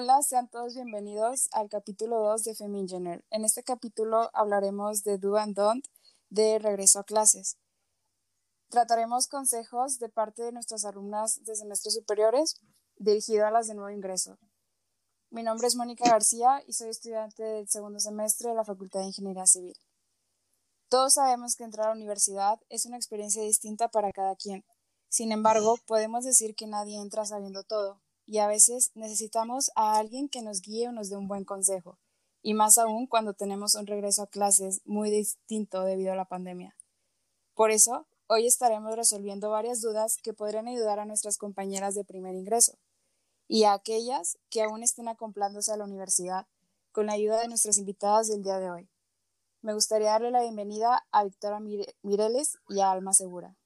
[0.00, 3.24] Hola, sean todos bienvenidos al capítulo 2 de Femingener.
[3.30, 5.84] En este capítulo hablaremos de Do and Don't
[6.30, 7.56] de regreso a clases.
[8.68, 12.60] Trataremos consejos de parte de nuestras alumnas de semestres superiores
[12.94, 14.38] dirigido a las de nuevo ingreso.
[15.30, 19.06] Mi nombre es Mónica García y soy estudiante del segundo semestre de la Facultad de
[19.06, 19.76] Ingeniería Civil.
[20.88, 24.64] Todos sabemos que entrar a la universidad es una experiencia distinta para cada quien.
[25.08, 30.28] Sin embargo, podemos decir que nadie entra sabiendo todo y a veces necesitamos a alguien
[30.28, 31.98] que nos guíe o nos dé un buen consejo,
[32.42, 36.76] y más aún cuando tenemos un regreso a clases muy distinto debido a la pandemia.
[37.54, 42.34] Por eso, hoy estaremos resolviendo varias dudas que podrían ayudar a nuestras compañeras de primer
[42.34, 42.78] ingreso
[43.48, 46.46] y a aquellas que aún estén acoplándose a la universidad
[46.92, 48.90] con la ayuda de nuestras invitadas del día de hoy.
[49.62, 51.60] Me gustaría darle la bienvenida a Victoria
[52.02, 53.56] Mireles y a Alma Segura.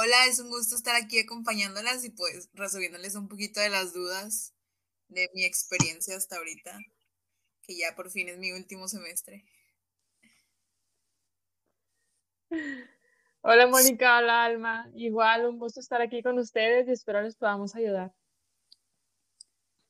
[0.00, 4.54] Hola, es un gusto estar aquí acompañándolas y pues resolviéndoles un poquito de las dudas
[5.08, 6.78] de mi experiencia hasta ahorita,
[7.62, 9.44] que ya por fin es mi último semestre.
[13.40, 14.88] Hola Mónica, hola Alma.
[14.94, 18.14] Igual un gusto estar aquí con ustedes y espero les podamos ayudar.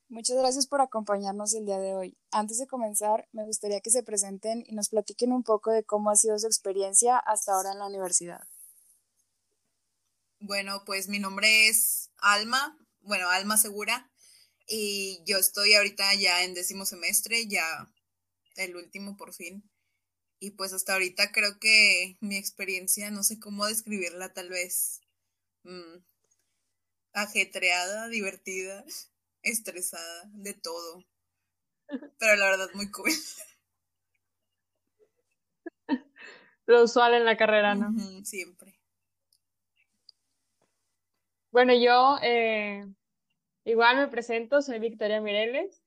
[0.08, 2.16] Muchas gracias por acompañarnos el día de hoy.
[2.30, 6.08] Antes de comenzar, me gustaría que se presenten y nos platiquen un poco de cómo
[6.08, 8.48] ha sido su experiencia hasta ahora en la universidad.
[10.40, 14.08] Bueno, pues mi nombre es Alma, bueno, Alma Segura,
[14.68, 17.90] y yo estoy ahorita ya en décimo semestre, ya
[18.56, 19.68] el último por fin.
[20.40, 25.00] Y pues hasta ahorita creo que mi experiencia, no sé cómo describirla, tal vez
[25.64, 25.96] mm,
[27.14, 28.84] ajetreada, divertida,
[29.42, 31.04] estresada, de todo.
[32.18, 33.10] Pero la verdad, muy cool.
[36.66, 38.24] Lo usual en la carrera, ¿no?
[38.24, 38.67] siempre.
[41.50, 42.84] Bueno, yo eh,
[43.64, 45.82] igual me presento, soy Victoria Mireles.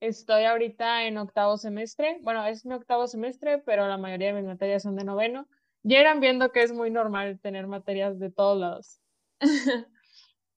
[0.00, 2.18] Estoy ahorita en octavo semestre.
[2.22, 5.48] Bueno, es mi octavo semestre, pero la mayoría de mis materias son de noveno.
[5.84, 9.00] Ya irán viendo que es muy normal tener materias de todos lados.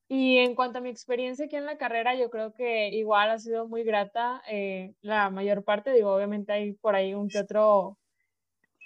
[0.09, 3.39] y en cuanto a mi experiencia aquí en la carrera, yo creo que igual ha
[3.39, 5.91] sido muy grata eh, la mayor parte.
[5.94, 7.97] Digo, obviamente hay por ahí un que otro,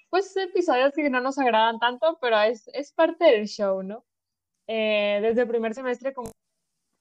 [0.09, 4.05] pues episodios que no nos agradan tanto, pero es, es parte del show, ¿no?
[4.71, 6.29] Eh, desde el primer semestre como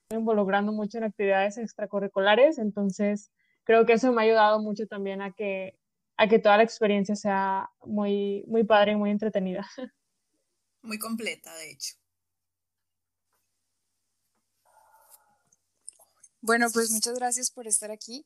[0.08, 3.30] involucrando mucho en actividades extracurriculares, entonces
[3.64, 5.78] creo que eso me ha ayudado mucho también a que,
[6.16, 9.68] a que toda la experiencia sea muy, muy padre y muy entretenida.
[10.80, 11.96] Muy completa, de hecho.
[16.40, 18.24] Bueno, pues muchas gracias por estar aquí.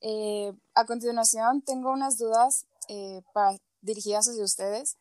[0.00, 4.96] Eh, a continuación, tengo unas dudas eh, para, dirigidas hacia ustedes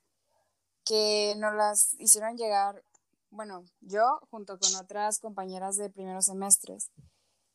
[0.86, 2.84] que nos las hicieron llegar
[3.32, 6.92] bueno, yo junto con otras compañeras de primeros semestres,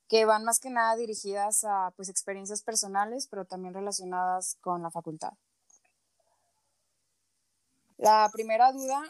[0.08, 4.90] que van más que nada dirigidas a pues experiencias personales, pero también relacionadas con la
[4.90, 5.32] facultad.
[7.98, 9.02] La primera duda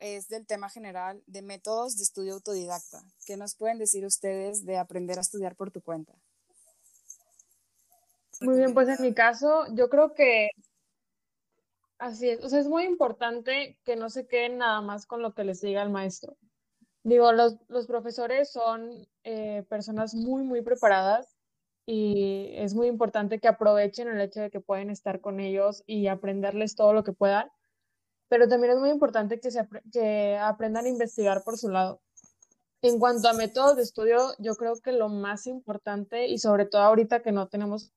[0.00, 3.02] es del tema general de métodos de estudio autodidacta.
[3.26, 6.12] ¿Qué nos pueden decir ustedes de aprender a estudiar por tu cuenta?
[8.40, 10.50] Muy bien, pues en mi caso, yo creo que
[12.04, 15.32] Así es, o sea, es muy importante que no se queden nada más con lo
[15.32, 16.36] que les diga el maestro.
[17.02, 21.34] Digo, los, los profesores son eh, personas muy, muy preparadas
[21.86, 26.08] y es muy importante que aprovechen el hecho de que pueden estar con ellos y
[26.08, 27.50] aprenderles todo lo que puedan,
[28.28, 32.02] pero también es muy importante que, se, que aprendan a investigar por su lado.
[32.82, 36.82] En cuanto a métodos de estudio, yo creo que lo más importante, y sobre todo
[36.82, 37.92] ahorita que no tenemos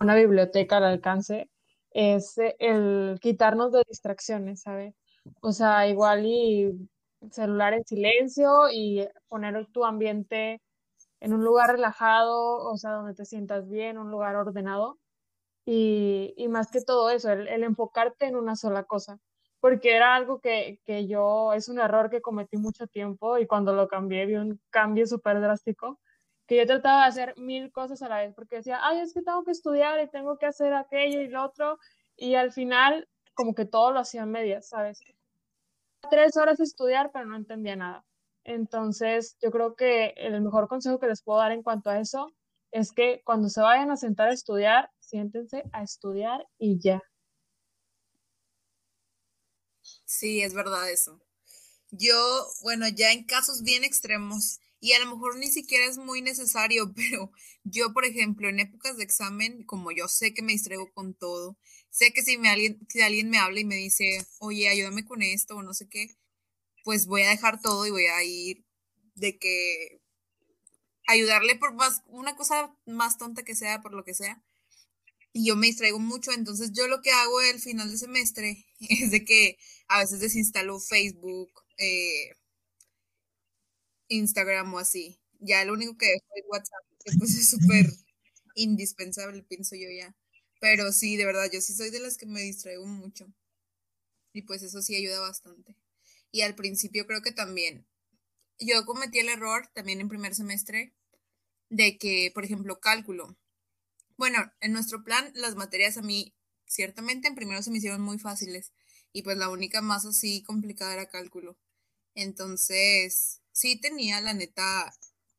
[0.00, 1.48] una biblioteca al alcance,
[1.98, 4.94] es eh, el quitarnos de distracciones, ¿sabes?
[5.42, 6.72] O sea, igual y
[7.32, 10.62] celular en silencio y poner tu ambiente
[11.20, 14.98] en un lugar relajado, o sea, donde te sientas bien, un lugar ordenado.
[15.66, 19.18] Y, y más que todo eso, el, enfocarte en una sola cosa,
[19.60, 23.74] porque era algo que, que yo, es un error que cometí mucho tiempo y cuando
[23.74, 25.98] lo cambié vi un cambio súper drástico
[26.48, 29.22] que yo trataba de hacer mil cosas a la vez, porque decía, ay, es que
[29.22, 31.78] tengo que estudiar y tengo que hacer aquello y lo otro,
[32.16, 34.98] y al final como que todo lo hacía a medias, ¿sabes?
[36.10, 38.04] Tres horas de estudiar, pero no entendía nada.
[38.44, 42.32] Entonces, yo creo que el mejor consejo que les puedo dar en cuanto a eso
[42.72, 47.02] es que cuando se vayan a sentar a estudiar, siéntense a estudiar y ya.
[50.06, 51.20] Sí, es verdad eso.
[51.90, 52.16] Yo,
[52.62, 56.92] bueno, ya en casos bien extremos, y a lo mejor ni siquiera es muy necesario,
[56.96, 57.32] pero
[57.64, 61.58] yo, por ejemplo, en épocas de examen, como yo sé que me distraigo con todo,
[61.90, 65.22] sé que si, me alguien, si alguien me habla y me dice, oye, ayúdame con
[65.22, 66.16] esto o no sé qué,
[66.84, 68.64] pues voy a dejar todo y voy a ir
[69.14, 70.00] de que
[71.08, 74.42] ayudarle por más, una cosa más tonta que sea, por lo que sea.
[75.32, 79.10] Y yo me distraigo mucho, entonces yo lo que hago el final de semestre es
[79.10, 79.58] de que
[79.88, 82.32] a veces desinstalo Facebook, eh,
[84.08, 85.18] Instagram o así.
[85.40, 87.86] Ya lo único que dejo es WhatsApp, que pues es súper
[88.54, 90.14] indispensable, pienso yo ya.
[90.60, 93.26] Pero sí, de verdad, yo sí soy de las que me distraigo mucho.
[94.32, 95.76] Y pues eso sí ayuda bastante.
[96.30, 97.86] Y al principio creo que también.
[98.60, 100.94] Yo cometí el error también en primer semestre
[101.70, 103.36] de que, por ejemplo, cálculo.
[104.16, 106.34] Bueno, en nuestro plan, las materias a mí,
[106.66, 108.72] ciertamente en primero se me hicieron muy fáciles.
[109.12, 111.58] Y pues la única más así complicada era cálculo.
[112.14, 114.92] Entonces, sí tenía la neta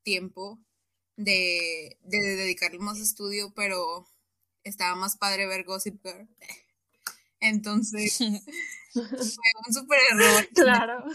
[0.04, 0.60] tiempo
[1.16, 4.10] de, de dedicarle más estudio, pero
[4.64, 6.28] estaba más padre ver Gossip Girl.
[7.40, 8.18] Entonces,
[8.94, 9.04] fue
[9.68, 10.50] un súper error.
[10.54, 11.06] Claro.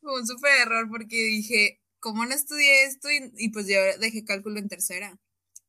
[0.00, 3.08] Fue un súper error porque dije, ¿cómo no estudié esto?
[3.10, 5.18] Y, pues yo dejé cálculo en tercera.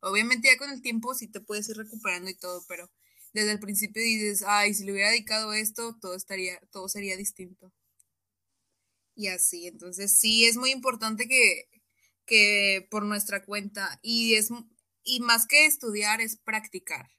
[0.02, 2.92] Obviamente ya con el tiempo sí te puedes ir recuperando y todo, pero
[3.34, 7.74] desde el principio dices, ay, si le hubiera dedicado esto, todo estaría, todo sería distinto.
[9.16, 11.70] Y así, entonces sí es muy importante que,
[12.26, 14.50] que por nuestra cuenta, y es
[15.04, 17.10] y más que estudiar es practicar.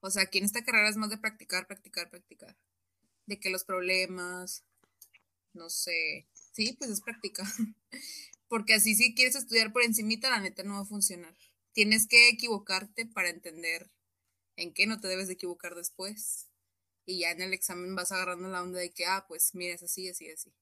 [0.00, 2.56] O sea, aquí en esta carrera es más de practicar, practicar, practicar.
[3.26, 4.64] De que los problemas,
[5.52, 7.46] no sé, sí, pues es practicar.
[8.48, 11.36] Porque así si quieres estudiar por encimita, la neta no va a funcionar.
[11.72, 13.90] Tienes que equivocarte para entender
[14.56, 16.48] en qué no te debes de equivocar después.
[17.04, 19.82] Y ya en el examen vas agarrando la onda de que, ah, pues mira, es
[19.82, 20.52] así, así, así.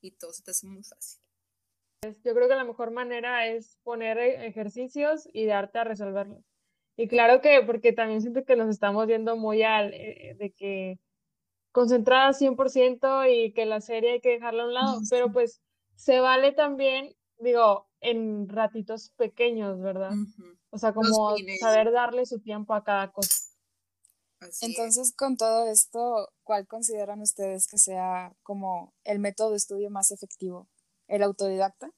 [0.00, 1.20] Y todo se te hace muy fácil.
[2.24, 6.44] Yo creo que la mejor manera es poner e-, ejercicios y darte a resolverlos.
[6.96, 10.98] Y claro que, porque también siento que nos estamos viendo muy al, eh, de que
[11.72, 15.60] concentrada 100% y que la serie hay que dejarla a un lado, pero pues
[15.94, 20.12] se vale también, digo, en ratitos pequeños, ¿verdad?
[20.70, 23.55] O sea, como saber darle su tiempo a cada cosa.
[24.60, 30.10] Entonces, con todo esto, ¿cuál consideran ustedes que sea como el método de estudio más
[30.10, 30.68] efectivo?
[31.08, 31.90] ¿El autodidacta?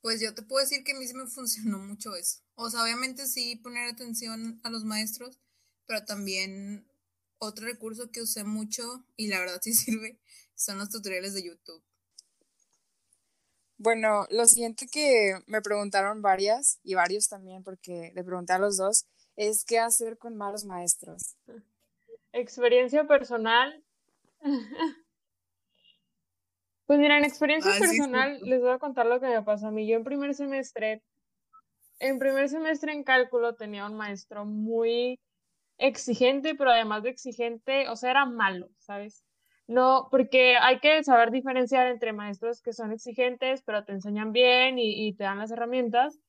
[0.00, 2.40] Pues yo te puedo decir que a mí sí me funcionó mucho eso.
[2.56, 5.38] O sea, obviamente sí poner atención a los maestros,
[5.86, 6.86] pero también
[7.38, 10.20] otro recurso que usé mucho y la verdad sí sirve
[10.54, 11.82] son los tutoriales de YouTube.
[13.76, 18.76] Bueno, lo siguiente que me preguntaron varias y varios también, porque le pregunté a los
[18.76, 21.36] dos, es qué hacer con malos maestros.
[22.32, 23.82] Experiencia personal.
[26.86, 29.70] Pues mira, en experiencia ah, personal les voy a contar lo que me pasó a
[29.70, 29.86] mí.
[29.86, 31.02] Yo en primer semestre,
[31.98, 35.18] en primer semestre en cálculo tenía un maestro muy
[35.78, 39.24] exigente, pero además de exigente, o sea, era malo, ¿sabes?
[39.66, 44.78] No, porque hay que saber diferenciar entre maestros que son exigentes, pero te enseñan bien
[44.78, 46.20] y, y te dan las herramientas,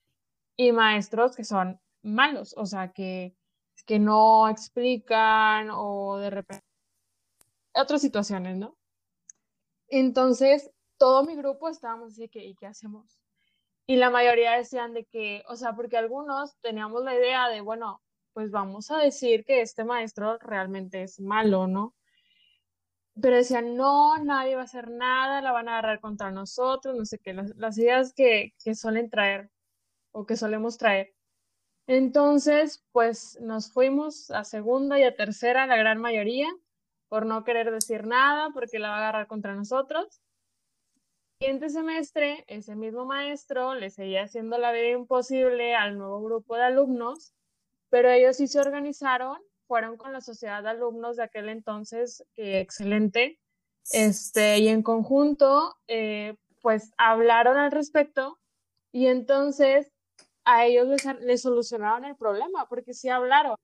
[0.56, 3.36] y maestros que son malos, o sea, que,
[3.86, 6.66] que no explican o de repente
[7.74, 8.78] otras situaciones, ¿no?
[9.90, 13.20] Entonces, todo mi grupo estábamos así que, ¿y qué hacemos?
[13.88, 18.02] Y la mayoría decían de que, o sea, porque algunos teníamos la idea de, bueno,
[18.34, 21.96] pues vamos a decir que este maestro realmente es malo, ¿no?
[23.22, 27.06] Pero decían, no, nadie va a hacer nada, la van a agarrar contra nosotros, no
[27.06, 29.50] sé qué, las, ideas que, que suelen traer
[30.12, 31.15] o que solemos traer.
[31.88, 36.48] Entonces, pues nos fuimos a segunda y a tercera, la gran mayoría,
[37.10, 40.22] por no querer decir nada, porque la va a agarrar contra nosotros.
[41.40, 46.64] Siguiente semestre, ese mismo maestro le seguía haciendo la vida imposible al nuevo grupo de
[46.64, 47.34] alumnos,
[47.90, 49.38] pero ellos sí se organizaron,
[49.68, 53.40] fueron con la sociedad de alumnos de aquel entonces, que excelente,
[53.92, 58.40] este, y en conjunto, eh, pues hablaron al respecto
[58.92, 59.92] y entonces
[60.46, 63.56] a ellos les, les solucionaron el problema, porque sí hablaron.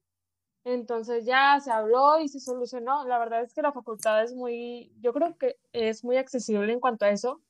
[0.63, 3.05] Entonces ya se habló y se solucionó.
[3.07, 6.79] La verdad es que la facultad es muy, yo creo que es muy accesible en
[6.79, 7.41] cuanto a eso,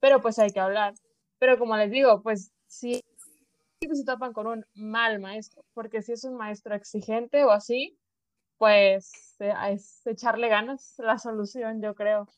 [0.00, 0.94] pero pues hay que hablar.
[1.38, 3.02] Pero como les digo, pues sí
[3.80, 7.98] se tapan con un mal maestro, porque si es un maestro exigente o así,
[8.58, 12.28] pues es echarle ganas la solución, yo creo.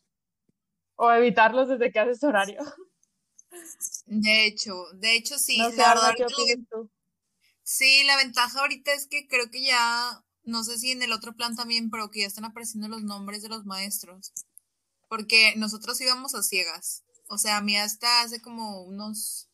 [0.97, 2.61] O evitarlos desde que haces horario.
[4.07, 5.57] De hecho, de hecho sí.
[5.57, 6.91] la verdad, ¿qué opinas tú?
[7.63, 11.35] Sí, la ventaja ahorita es que creo que ya, no sé si en el otro
[11.35, 14.33] plan también, pero que ya están apareciendo los nombres de los maestros.
[15.09, 17.05] Porque nosotros íbamos a ciegas.
[17.29, 19.49] O sea, a mí hasta hace como unos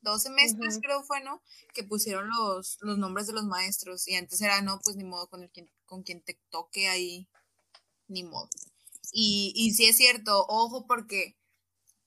[0.00, 1.42] dos semestres, creo fue, ¿no?
[1.72, 4.08] Que pusieron los, los nombres de los maestros.
[4.08, 5.50] Y antes era, no, pues ni modo con, el,
[5.84, 7.28] con quien te toque ahí,
[8.08, 8.48] ni modo.
[9.12, 11.36] Y, y sí es cierto, ojo, porque,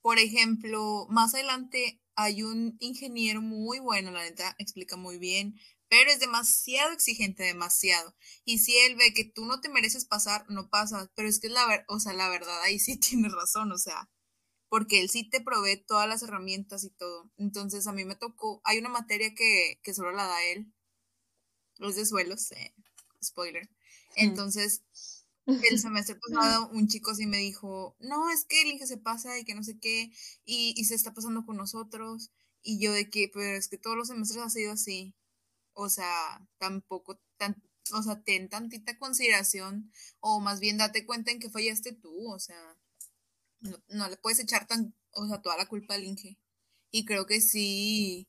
[0.05, 5.59] por ejemplo, más adelante hay un ingeniero muy bueno, la neta, explica muy bien,
[5.89, 8.15] pero es demasiado exigente, demasiado.
[8.43, 11.47] Y si él ve que tú no te mereces pasar, no pasas, pero es que
[11.47, 14.07] es la, ver o sea, la verdad ahí sí tienes razón, o sea,
[14.69, 17.31] porque él sí te provee todas las herramientas y todo.
[17.37, 20.71] Entonces a mí me tocó, hay una materia que, que solo la da él,
[21.79, 22.75] los de suelos, eh,
[23.23, 23.71] spoiler.
[24.15, 24.83] Entonces,
[25.45, 29.37] el semestre pasado un chico sí me dijo, no, es que el Inge se pasa
[29.39, 30.11] y que no sé qué,
[30.45, 32.31] y, y se está pasando con nosotros.
[32.63, 35.15] Y yo de que, pero es que todos los semestres ha sido así.
[35.73, 37.61] O sea, tampoco, tan,
[37.93, 42.39] o sea, ten tantita consideración, o más bien date cuenta en que fallaste tú, o
[42.39, 42.57] sea,
[43.89, 46.37] no, le puedes echar tan, o sea, toda la culpa al Inge.
[46.91, 48.27] Y creo que sí,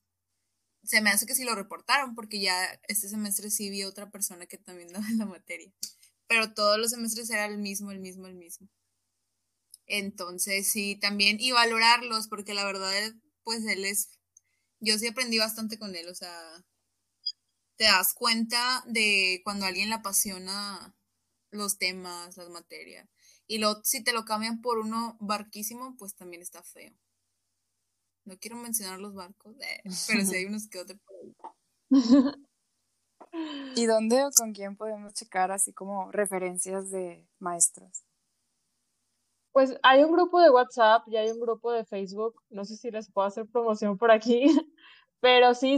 [0.84, 4.46] se me hace que sí lo reportaron, porque ya este semestre sí vi otra persona
[4.46, 5.72] que también daba la materia
[6.28, 8.68] pero todos los semestres era el mismo, el mismo, el mismo.
[9.86, 12.92] Entonces, sí, también, y valorarlos, porque la verdad,
[13.44, 14.18] pues él es,
[14.80, 16.64] yo sí aprendí bastante con él, o sea,
[17.76, 20.94] te das cuenta de cuando alguien le apasiona
[21.50, 23.08] los temas, las materias.
[23.46, 26.92] Y luego, si te lo cambian por uno barquísimo, pues también está feo.
[28.26, 31.34] No quiero mencionar los barcos, eh, pero sí hay unos que otros por ahí.
[33.74, 38.04] ¿Y dónde o con quién podemos checar así como referencias de maestros?
[39.52, 42.42] Pues hay un grupo de WhatsApp y hay un grupo de Facebook.
[42.50, 44.44] No sé si les puedo hacer promoción por aquí,
[45.20, 45.76] pero sí,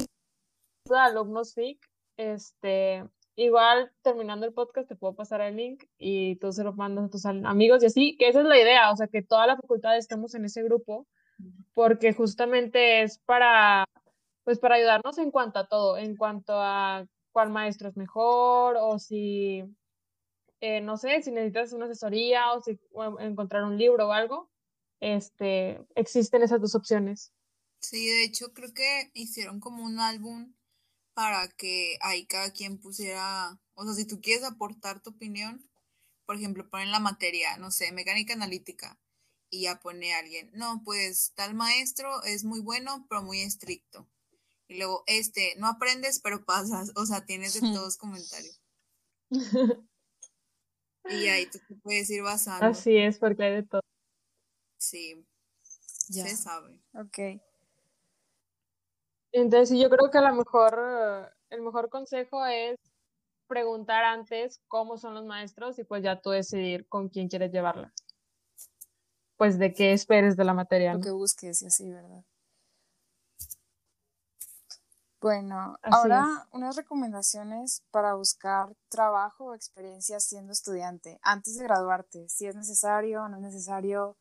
[0.91, 1.79] alumnos FIC.
[2.17, 3.05] Este,
[3.37, 7.11] igual terminando el podcast te puedo pasar el link y tú se lo mandas a
[7.11, 9.97] tus amigos y así, que esa es la idea, o sea, que toda la facultad
[9.97, 11.07] estemos en ese grupo,
[11.73, 13.85] porque justamente es para,
[14.43, 17.07] pues para ayudarnos en cuanto a todo, en cuanto a
[17.39, 19.63] cuál maestro es mejor o si,
[20.61, 22.81] eh, no sé, si necesitas una asesoría o si
[23.21, 24.51] encontrar un libro o algo,
[24.99, 27.33] este, existen esas dos opciones.
[27.81, 30.53] Sí, de hecho creo que hicieron como un álbum
[31.15, 35.71] para que ahí cada quien pusiera, o sea, si tú quieres aportar tu opinión,
[36.27, 38.99] por ejemplo, ponen la materia, no sé, mecánica analítica,
[39.49, 44.09] y ya pone alguien, no, pues tal maestro es muy bueno, pero muy estricto.
[44.69, 46.93] Y luego, este, no aprendes, pero pasas.
[46.95, 48.61] O sea, tienes de todos comentarios.
[51.11, 52.67] y ahí tú te puedes ir basando.
[52.67, 53.81] Así es, porque hay de todo.
[54.79, 55.27] Sí,
[56.09, 56.27] ya.
[56.27, 56.81] se sabe.
[56.95, 57.41] Ok.
[59.33, 62.79] Entonces, yo creo que a lo mejor, el mejor consejo es
[63.47, 67.93] preguntar antes cómo son los maestros y pues ya tú decidir con quién quieres llevarla.
[69.37, 70.95] Pues de qué esperes de la materia.
[70.95, 72.25] Lo que busques y así, ¿verdad?
[75.21, 82.47] Bueno, ahora unas recomendaciones para buscar trabajo o experiencia siendo estudiante antes de graduarte, si
[82.47, 84.17] es necesario o no es necesario,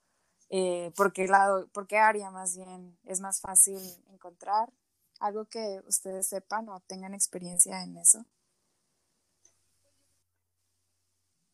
[0.50, 3.80] eh, por qué lado, por qué área más bien es más fácil
[4.12, 4.74] encontrar,
[5.20, 8.26] algo que ustedes sepan o tengan experiencia en eso.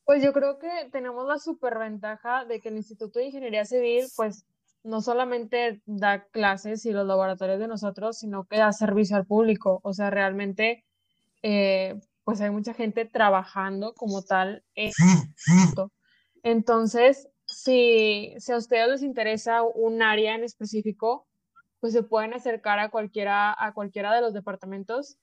[0.05, 4.45] Pues yo creo que tenemos la superventaja de que el Instituto de Ingeniería Civil, pues
[4.83, 9.79] no solamente da clases y los laboratorios de nosotros, sino que da servicio al público.
[9.83, 10.83] O sea, realmente,
[11.41, 14.91] eh, pues hay mucha gente trabajando como tal en.
[16.43, 21.27] Entonces, si, si a ustedes les interesa un área en específico,
[21.79, 25.17] pues se pueden acercar a cualquiera, a cualquiera de los departamentos,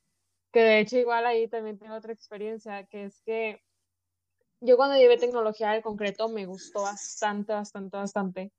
[0.53, 3.63] que de hecho igual ahí también tengo otra experiencia, que es que
[4.61, 8.53] yo cuando llevé tecnología del concreto me gustó bastante, bastante, bastante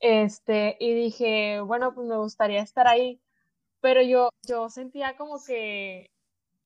[0.00, 3.20] este, y dije, bueno, pues me gustaría estar ahí,
[3.80, 6.10] pero yo, yo sentía como que,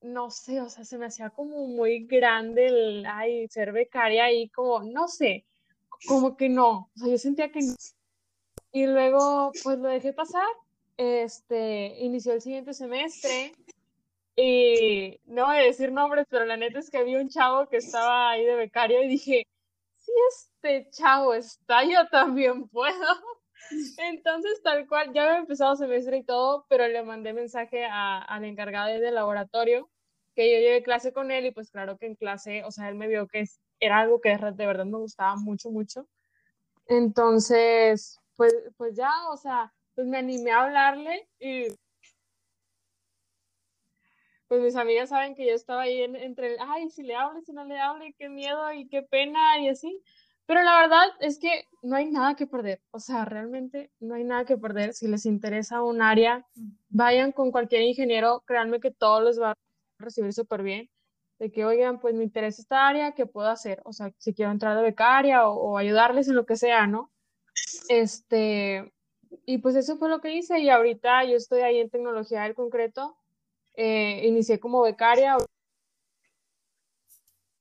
[0.03, 4.49] no sé, o sea, se me hacía como muy grande el, ay, ser becaria ahí,
[4.50, 5.45] como, no sé,
[6.07, 7.75] como que no, o sea, yo sentía que no.
[8.73, 10.49] Y luego, pues lo dejé pasar,
[10.97, 13.53] este, inició el siguiente semestre,
[14.37, 17.76] y no voy a decir nombres, pero la neta es que vi un chavo que
[17.76, 19.47] estaba ahí de becario y dije,
[20.28, 23.06] este chavo está, yo también puedo.
[23.99, 28.47] Entonces, tal cual, ya había empezado semestre y todo, pero le mandé mensaje a, la
[28.47, 29.90] encargada del laboratorio
[30.35, 32.97] que yo llevé clase con él y pues claro que en clase, o sea, él
[32.97, 33.44] me vio que
[33.78, 36.09] era algo que de verdad me gustaba mucho, mucho.
[36.87, 41.68] Entonces, pues, pues ya, o sea, pues me animé a hablarle y
[44.54, 47.64] pues mis amigas saben que yo estaba ahí entre, ay, si le hablo, si no
[47.64, 50.00] le hablo, qué miedo y qué pena y así.
[50.46, 52.80] Pero la verdad es que no hay nada que perder.
[52.92, 54.94] O sea, realmente no hay nada que perder.
[54.94, 56.46] Si les interesa un área,
[56.88, 58.44] vayan con cualquier ingeniero.
[58.46, 59.54] Créanme que todos los va a
[59.99, 60.88] recibir súper bien.
[61.40, 63.82] De que, oigan, pues me interesa esta área, ¿qué puedo hacer?
[63.84, 67.11] O sea, si quiero entrar de becaria o, ayudarles en lo que sea, ¿no?
[67.88, 68.92] Este,
[69.46, 72.54] y pues eso fue lo que hice y ahorita yo estoy ahí en tecnología del
[72.54, 73.16] concreto.
[73.75, 75.37] Eh, inicié como becaria,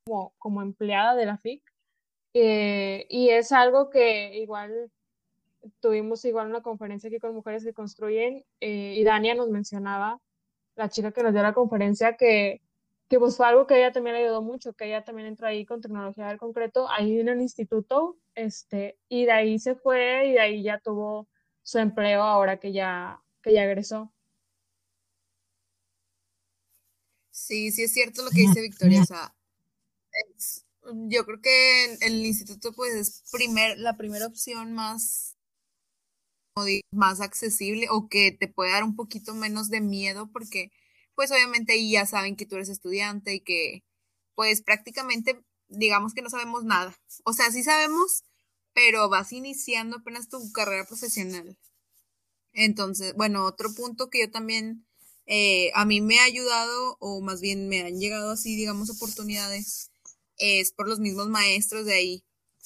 [0.05, 1.63] como, como empleada de la FIC.
[2.36, 4.91] Eh, y es algo que igual
[5.79, 10.20] tuvimos igual una conferencia aquí con mujeres que construyen eh, y Dania nos mencionaba,
[10.75, 12.62] la chica que nos dio la conferencia, que,
[13.10, 15.65] que pues fue algo que ella también le ayudó mucho, que ella también entró ahí
[15.65, 20.34] con tecnología del concreto, ahí en el instituto, este, y de ahí se fue y
[20.34, 21.27] de ahí ya tuvo
[21.63, 24.12] su empleo ahora que ya, que ya egresó.
[27.34, 29.36] Sí, sí es cierto lo que dice Victoria, o sea,
[31.10, 35.36] yo creo que en el instituto pues es primer, la primera opción más
[36.92, 40.72] más accesible o que te puede dar un poquito menos de miedo porque
[41.16, 43.84] pues obviamente ahí ya saben que tú eres estudiante y que
[44.36, 46.96] pues prácticamente digamos que no sabemos nada.
[47.25, 48.24] O sea, sí sabemos,
[48.74, 51.58] pero vas iniciando apenas tu carrera profesional.
[52.54, 54.86] Entonces, bueno, otro punto que yo también,
[55.25, 59.92] eh, a mí me ha ayudado, o más bien me han llegado así, digamos, oportunidades,
[60.38, 62.24] es por los mismos maestros de ahí,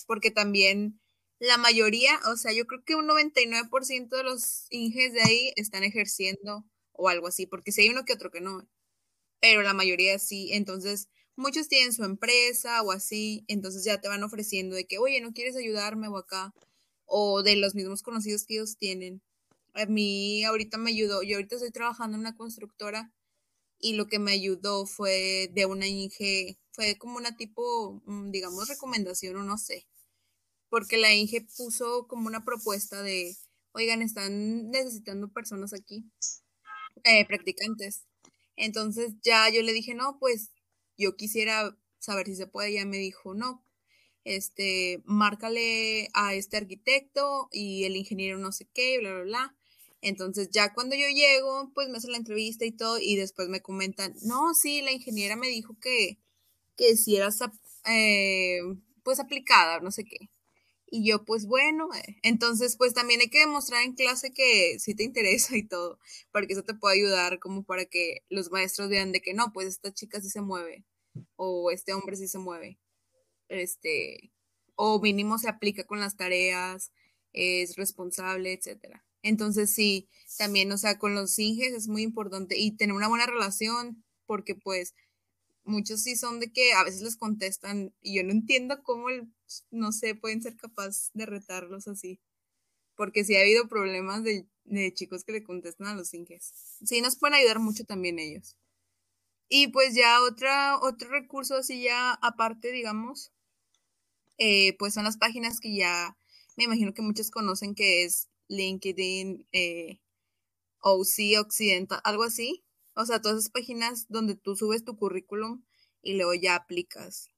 [0.08, 1.00] porque también
[1.40, 5.84] la mayoría, o sea, yo creo que un 99% de los inges de ahí están
[5.84, 8.68] ejerciendo o algo así, porque si hay uno que otro que no,
[9.42, 14.24] pero la mayoría sí, entonces muchos tienen su empresa o así, entonces ya te van
[14.24, 16.54] ofreciendo de que, oye, ¿no quieres ayudarme o acá?
[17.06, 19.22] O de los mismos conocidos que ellos tienen.
[19.78, 23.14] A mí ahorita me ayudó, yo ahorita estoy trabajando en una constructora
[23.80, 28.68] y lo que me ayudó fue de una Inge, fue como una tipo, mm, digamos,
[28.70, 29.88] recomendación o no sé,
[30.70, 33.38] porque la Inge puso como una propuesta de,
[33.74, 36.06] oigan, están necesitando personas aquí,
[37.04, 38.04] eh, practicantes.
[38.56, 40.52] Entonces ya yo le dije, no, pues
[40.98, 42.74] yo quisiera saber si se puede.
[42.74, 43.64] Ya me dijo, no,
[44.26, 49.57] este, márcale a este arquitecto y el ingeniero no sé qué, bla, bla, bla.
[50.02, 53.62] Entonces ya cuando yo llego, pues me hacen la entrevista y todo y después me
[53.62, 56.20] comentan, no, sí, la ingeniera me dijo que,
[56.76, 57.40] que si eras,
[57.86, 58.60] eh,
[59.04, 60.30] pues aplicada, no sé qué.
[60.90, 64.96] Y yo, pues bueno, eh, entonces pues también hay que demostrar en clase que sí
[64.96, 66.00] te interesa y todo,
[66.32, 69.68] porque eso te puede ayudar como para que los maestros vean de que no, pues
[69.68, 70.86] esta chica sí se mueve,
[71.36, 72.80] o este hombre sí se mueve,
[73.50, 74.32] este,
[74.76, 76.92] o mínimo se aplica con las tareas,
[77.34, 79.07] es responsable, etcétera.
[79.22, 83.26] Entonces sí, también, o sea, con los inges es muy importante y tener una buena
[83.26, 84.94] relación, porque pues
[85.64, 89.08] muchos sí son de que a veces les contestan y yo no entiendo cómo,
[89.70, 92.20] no sé, pueden ser capaces de retarlos así.
[92.96, 94.48] Porque sí ha habido problemas de,
[94.94, 96.78] chicos que le contestan a los inges.
[96.84, 98.58] Sí, nos pueden ayudar mucho también ellos.
[99.50, 103.32] Y pues ya otra, otro recurso así ya aparte, digamos,
[104.38, 106.18] eh, pues son las páginas que ya
[106.58, 110.00] me imagino que muchos conocen que es LinkedIn, eh,
[110.82, 112.64] OC Occidental, algo así.
[112.96, 115.64] O sea, todas esas páginas donde tú subes tu currículum
[116.02, 117.30] y luego ya aplicas.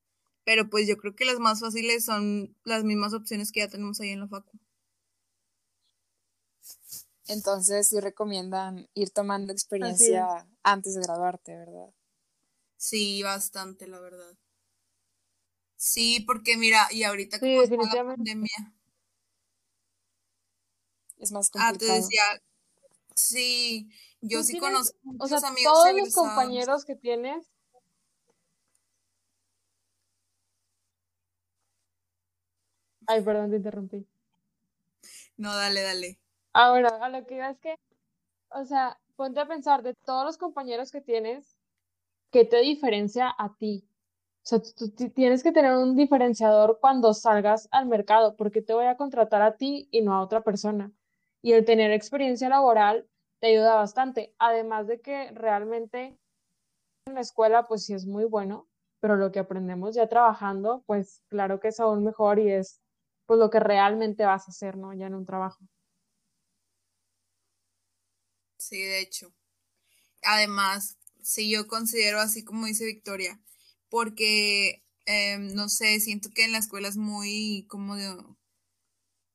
[0.43, 3.99] Pero pues yo creo que las más fáciles son las mismas opciones que ya tenemos
[3.99, 4.57] ahí en la facu.
[7.27, 11.93] Entonces sí recomiendan ir tomando experiencia antes de graduarte, ¿verdad?
[12.77, 14.37] Sí, bastante, la verdad.
[15.75, 18.73] Sí, porque mira, y ahorita como sí, la pandemia.
[21.19, 21.75] Es más complicado.
[21.75, 22.23] Ah, te decía,
[23.15, 23.89] sí,
[24.21, 27.45] yo sí conozco o sea, Todos los compañeros que tienes.
[33.07, 34.07] Ay, perdón, te interrumpí.
[35.35, 36.19] No, dale, dale.
[36.53, 37.75] Ahora, a lo que iba es que,
[38.49, 41.57] o sea, ponte a pensar de todos los compañeros que tienes,
[42.31, 43.87] ¿qué te diferencia a ti?
[44.43, 48.85] O sea, tú tienes que tener un diferenciador cuando salgas al mercado, porque te voy
[48.85, 50.91] a contratar a ti y no a otra persona.
[51.43, 53.07] Y el tener experiencia laboral
[53.39, 54.35] te ayuda bastante.
[54.39, 56.17] Además de que realmente
[57.05, 58.69] en la escuela, pues sí es muy bueno,
[59.01, 62.81] pero lo que aprendemos ya trabajando, pues claro que es aún mejor y es
[63.27, 64.93] pues lo que realmente vas a hacer, ¿no?
[64.93, 65.65] Ya en un trabajo.
[68.57, 69.33] Sí, de hecho.
[70.23, 73.41] Además, sí, yo considero así como dice Victoria,
[73.89, 77.95] porque, em, no sé, siento que en la escuela es muy, como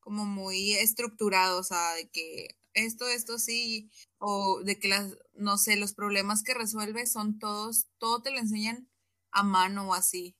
[0.04, 5.58] como muy estructurado, o sea, de que esto, esto sí, o de que las, no
[5.58, 8.88] sé, los problemas que resuelve son todos, todo te lo enseñan
[9.32, 10.36] a mano o así.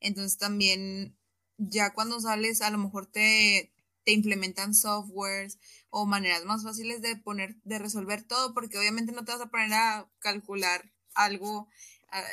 [0.00, 1.18] Entonces también
[1.58, 3.72] ya cuando sales a lo mejor te,
[4.04, 5.58] te implementan softwares
[5.90, 9.50] o maneras más fáciles de poner, de resolver todo, porque obviamente no te vas a
[9.50, 11.68] poner a calcular algo
[12.10, 12.24] ah,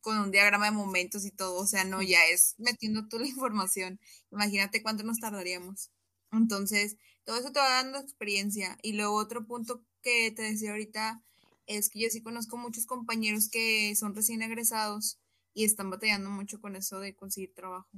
[0.00, 3.28] con un diagrama de momentos y todo, o sea, no, ya es metiendo toda la
[3.28, 4.00] información.
[4.30, 5.90] Imagínate cuánto nos tardaríamos.
[6.32, 8.78] Entonces, todo eso te va dando experiencia.
[8.82, 11.22] Y luego otro punto que te decía ahorita
[11.66, 15.18] es que yo sí conozco muchos compañeros que son recién egresados
[15.54, 17.88] y están batallando mucho con eso de conseguir trabajo.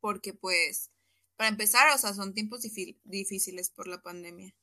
[0.00, 0.90] Porque pues,
[1.36, 2.60] para empezar, o sea, son tiempos
[3.04, 4.54] difíciles por la pandemia.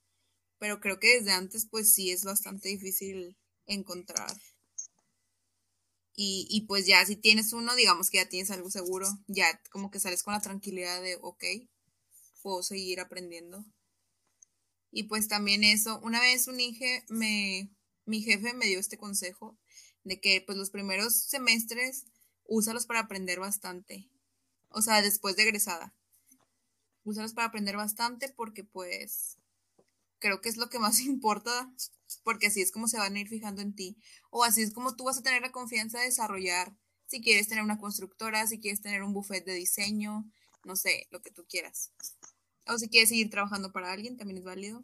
[0.60, 4.32] Pero creo que desde antes pues sí es bastante difícil encontrar.
[6.16, 9.90] Y, y pues ya si tienes uno, digamos que ya tienes algo seguro, ya como
[9.90, 11.44] que sales con la tranquilidad de, ok,
[12.42, 13.66] puedo seguir aprendiendo.
[14.92, 17.70] Y pues también eso, una vez un Inge me,
[18.06, 19.58] mi jefe me dio este consejo
[20.04, 22.06] de que pues los primeros semestres
[22.46, 24.10] úsalos para aprender bastante.
[24.70, 25.94] O sea, después de egresada.
[27.04, 29.38] Úsalos para aprender bastante porque pues
[30.20, 31.72] creo que es lo que más importa
[32.24, 33.98] porque así es como se van a ir fijando en ti
[34.32, 36.76] o así es como tú vas a tener la confianza de desarrollar
[37.10, 40.32] si quieres tener una constructora, si quieres tener un buffet de diseño,
[40.64, 41.92] no sé, lo que tú quieras.
[42.70, 44.84] O si quieres seguir trabajando para alguien, también es válido.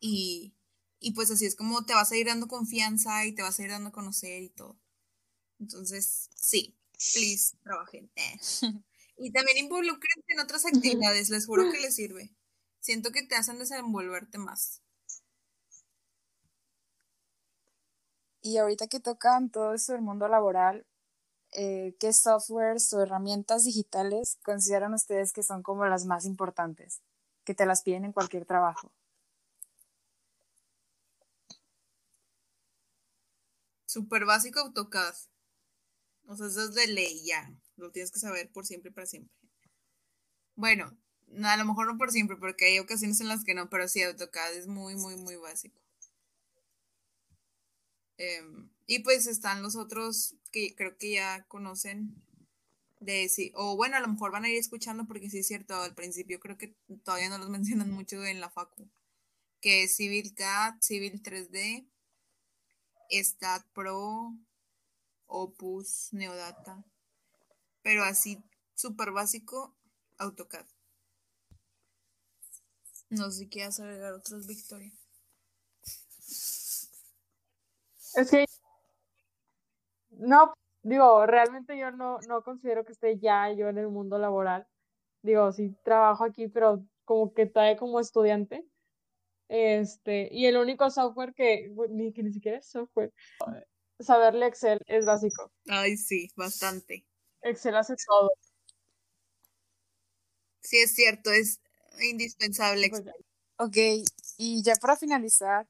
[0.00, 0.54] Y,
[1.00, 3.62] y pues así es como te vas a ir dando confianza y te vas a
[3.62, 4.78] ir dando a conocer y todo.
[5.60, 6.76] Entonces, sí,
[7.14, 8.10] please, trabajen.
[9.18, 12.34] y también involúcrense en otras actividades, les juro que les sirve.
[12.80, 14.82] Siento que te hacen desenvolverte más.
[18.42, 20.86] Y ahorita que tocan todo eso del mundo laboral,
[21.54, 27.00] eh, ¿qué softwares o herramientas digitales consideran ustedes que son como las más importantes,
[27.44, 28.92] que te las piden en cualquier trabajo?
[33.86, 35.14] Súper básico AutoCAD.
[36.26, 37.50] O sea, eso es de ley ya.
[37.76, 39.32] Lo tienes que saber por siempre y para siempre.
[40.56, 40.96] Bueno,
[41.44, 44.02] a lo mejor no por siempre, porque hay ocasiones en las que no, pero sí,
[44.02, 45.80] AutoCAD es muy, muy, muy básico.
[48.18, 52.22] Em, y pues están los otros que creo que ya conocen
[53.00, 55.74] de sí, o bueno, a lo mejor van a ir escuchando porque sí es cierto,
[55.76, 58.88] al principio creo que todavía no los mencionan mucho en la facu,
[59.60, 61.88] que es Civil CAD, Civil 3D,
[63.10, 64.36] Stat Pro,
[65.26, 66.84] Opus, Neodata,
[67.82, 68.42] pero así
[68.74, 69.76] súper básico,
[70.18, 70.66] AutoCAD.
[73.10, 74.92] No sé si quieres agregar otros, Victoria.
[78.14, 78.30] Es
[80.18, 84.66] no, digo, realmente yo no, no considero que esté ya yo en el mundo laboral.
[85.22, 88.64] Digo, sí trabajo aquí, pero como que todavía como estudiante.
[89.48, 93.12] Este, y el único software que, ni, que ni siquiera es software,
[94.00, 95.52] saberle Excel es básico.
[95.68, 97.06] Ay, sí, bastante.
[97.42, 98.30] Excel hace todo.
[100.60, 101.60] Sí, es cierto, es
[102.00, 102.88] indispensable.
[102.88, 103.02] Pues
[103.58, 103.76] ok,
[104.38, 105.68] y ya para finalizar,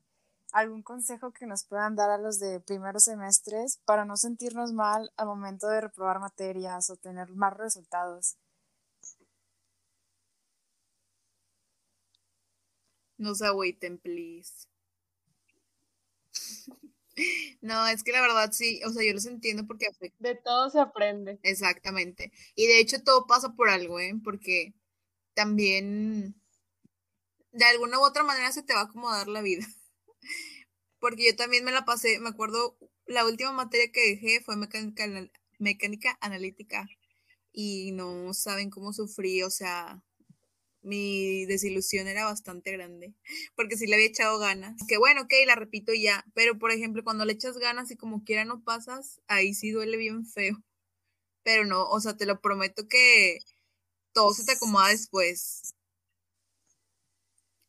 [0.55, 5.13] ¿algún consejo que nos puedan dar a los de primeros semestres para no sentirnos mal
[5.19, 8.39] al momento de reprobar materias o tener más resultados?
[13.19, 14.69] No se agüiten, please.
[17.61, 19.89] No, es que la verdad sí, o sea, yo los entiendo porque
[20.19, 21.39] De todo se aprende.
[21.43, 22.33] Exactamente.
[22.55, 24.15] Y de hecho todo pasa por algo, ¿eh?
[24.23, 24.75] Porque
[25.35, 26.35] también
[27.53, 29.65] de alguna u otra manera se te va a acomodar la vida.
[31.05, 35.05] Porque yo también me la pasé, me acuerdo, la última materia que dejé fue mecánica,
[35.59, 36.89] mecánica analítica
[37.53, 40.03] y no saben cómo sufrí, o sea,
[40.81, 43.13] mi desilusión era bastante grande,
[43.55, 44.81] porque sí le había echado ganas.
[44.89, 48.25] Que bueno, ok, la repito ya, pero por ejemplo, cuando le echas ganas y como
[48.25, 50.57] quiera no pasas, ahí sí duele bien feo.
[51.43, 53.41] Pero no, o sea, te lo prometo que
[54.15, 55.75] todo se te acomoda después.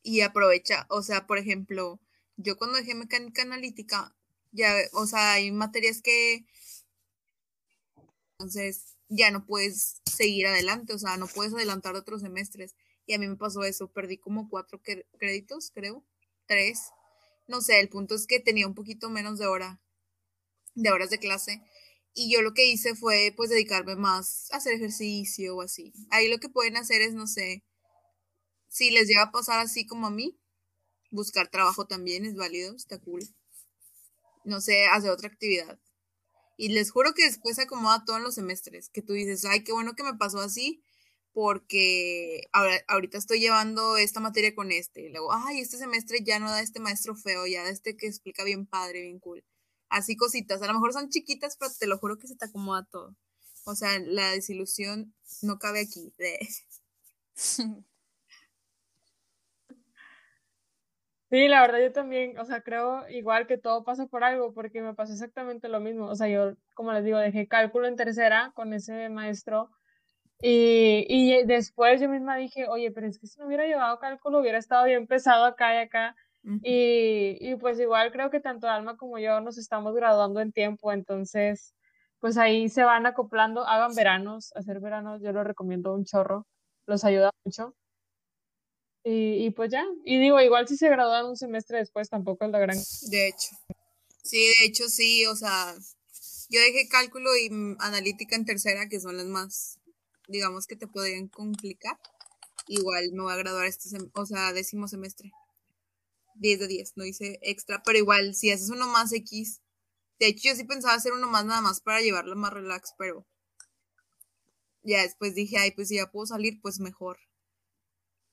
[0.02, 2.00] Y aprovecha, o sea, por ejemplo,
[2.36, 4.14] yo cuando dejé mecánica analítica,
[4.52, 6.46] ya, o sea, hay materias que
[8.38, 12.74] entonces ya no puedes seguir adelante, o sea, no puedes adelantar otros semestres.
[13.06, 14.80] Y a mí me pasó eso, perdí como cuatro
[15.18, 16.04] créditos, creo,
[16.46, 16.90] tres.
[17.46, 19.80] No sé, el punto es que tenía un poquito menos de hora,
[20.74, 21.62] de horas de clase.
[22.14, 25.92] Y yo lo que hice fue pues dedicarme más a hacer ejercicio o así.
[26.10, 27.62] Ahí lo que pueden hacer es, no sé,
[28.68, 30.38] si les llega a pasar así como a mí,
[31.10, 33.22] buscar trabajo también es válido, está cool.
[34.44, 35.78] No sé, hacer otra actividad.
[36.56, 39.72] Y les juro que después se acomoda todos los semestres, que tú dices, ay, qué
[39.72, 40.82] bueno que me pasó así,
[41.32, 45.02] porque ahora, ahorita estoy llevando esta materia con este.
[45.02, 48.06] Y luego, ay, este semestre ya no da este maestro feo, ya da este que
[48.06, 49.44] explica bien padre, bien cool
[49.88, 50.62] así cositas.
[50.62, 53.16] A lo mejor son chiquitas, pero te lo juro que se te acomoda todo.
[53.64, 56.12] O sea, la desilusión no cabe aquí.
[61.36, 64.80] Sí, la verdad yo también, o sea, creo igual que todo pasa por algo, porque
[64.80, 66.06] me pasó exactamente lo mismo.
[66.06, 69.70] O sea, yo, como les digo, dejé cálculo en tercera con ese maestro
[70.40, 74.40] Y, y después yo misma dije, oye, pero es que si no hubiera llevado cálculo
[74.40, 76.16] hubiera estado bien pesado acá y acá.
[76.62, 80.92] y, y pues igual creo que tanto Alma como yo nos estamos graduando en tiempo,
[80.92, 81.74] entonces
[82.20, 86.46] pues ahí se van acoplando, hagan veranos, hacer veranos yo lo recomiendo un chorro,
[86.86, 87.74] los ayuda mucho.
[89.08, 92.50] Y, y pues ya, y digo, igual si se gradúan un semestre después tampoco es
[92.50, 92.76] la gran...
[93.02, 93.56] De hecho,
[94.24, 95.76] sí, de hecho sí, o sea,
[96.48, 99.78] yo dejé cálculo y analítica en tercera, que son las más,
[100.26, 101.96] digamos que te podrían complicar.
[102.66, 105.30] Igual me voy a graduar este, o sea, décimo semestre.
[106.34, 109.60] 10 de 10, no hice extra, pero igual si haces uno más X,
[110.18, 113.24] de hecho, yo sí pensaba hacer uno más nada más para llevarlo más relax, pero
[114.82, 117.18] ya después dije, ay, pues si ya puedo salir, pues mejor.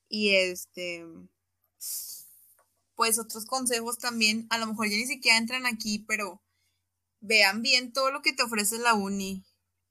[0.08, 1.04] Y este,
[2.94, 6.42] pues otros consejos también, a lo mejor ya ni siquiera entran aquí, pero
[7.20, 9.44] vean bien todo lo que te ofrece la uni,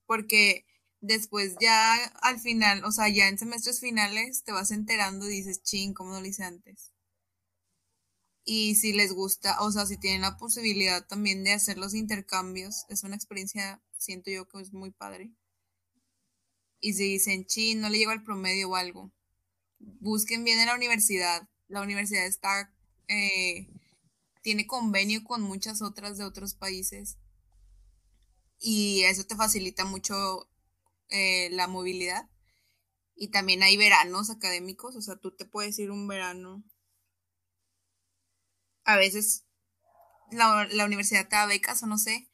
[0.05, 0.65] porque
[1.01, 5.63] después ya al final, o sea, ya en semestres finales te vas enterando y dices,
[5.63, 6.91] ching, ¿cómo no lo hice antes?
[8.45, 12.85] Y si les gusta, o sea, si tienen la posibilidad también de hacer los intercambios,
[12.89, 15.31] es una experiencia, siento yo que es muy padre.
[16.81, 19.11] Y si dicen, chi, no le llego al promedio o algo,
[19.99, 21.47] busquen bien en la universidad.
[21.67, 22.73] La universidad está,
[23.07, 23.67] eh,
[24.41, 27.17] tiene convenio con muchas otras de otros países.
[28.59, 30.49] Y eso te facilita mucho
[31.09, 32.29] eh, la movilidad.
[33.15, 36.63] Y también hay veranos académicos, o sea, tú te puedes ir un verano
[38.85, 39.45] a veces
[40.31, 42.29] la, universidad te da becas o no sé,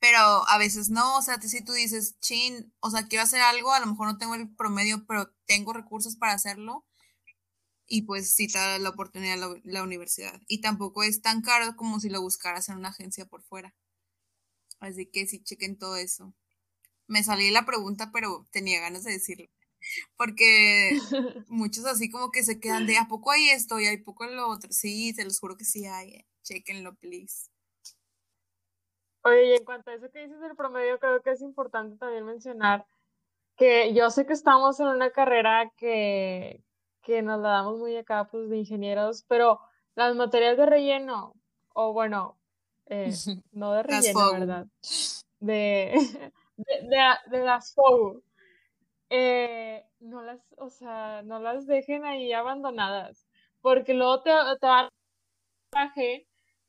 [0.00, 3.72] pero a veces no, o sea, si tú dices, chin, o sea, quiero hacer algo,
[3.72, 6.84] a lo mejor no tengo el promedio, pero tengo recursos para hacerlo,
[7.86, 10.40] y pues sí te da la oportunidad la, la universidad.
[10.46, 13.74] Y tampoco es tan caro como si lo buscaras en una agencia por fuera.
[14.80, 16.34] Así que sí, chequen todo eso.
[17.06, 19.46] Me salí la pregunta, pero tenía ganas de decirlo.
[20.16, 20.90] Porque
[21.48, 24.48] muchos así como que se quedan de a poco hay esto y hay poco lo
[24.48, 24.72] otro.
[24.72, 26.10] Sí, te los juro que sí hay.
[26.10, 26.26] Eh.
[26.42, 27.50] Chequenlo, please.
[29.22, 32.26] Oye, y en cuanto a eso que dices del promedio, creo que es importante también
[32.26, 32.86] mencionar
[33.56, 36.63] que yo sé que estamos en una carrera que,
[37.04, 39.60] que nos la damos muy acá, pues, de ingenieros, pero
[39.94, 41.34] las materias de relleno,
[41.74, 42.36] o bueno,
[42.86, 43.10] eh,
[43.52, 44.66] no de relleno, ¿verdad?
[45.40, 45.92] De,
[46.56, 46.98] de,
[47.30, 48.22] de, las FOGU
[49.10, 53.26] eh, no las, o sea, no las dejen ahí abandonadas,
[53.60, 54.88] porque luego te, te va
[55.72, 55.92] a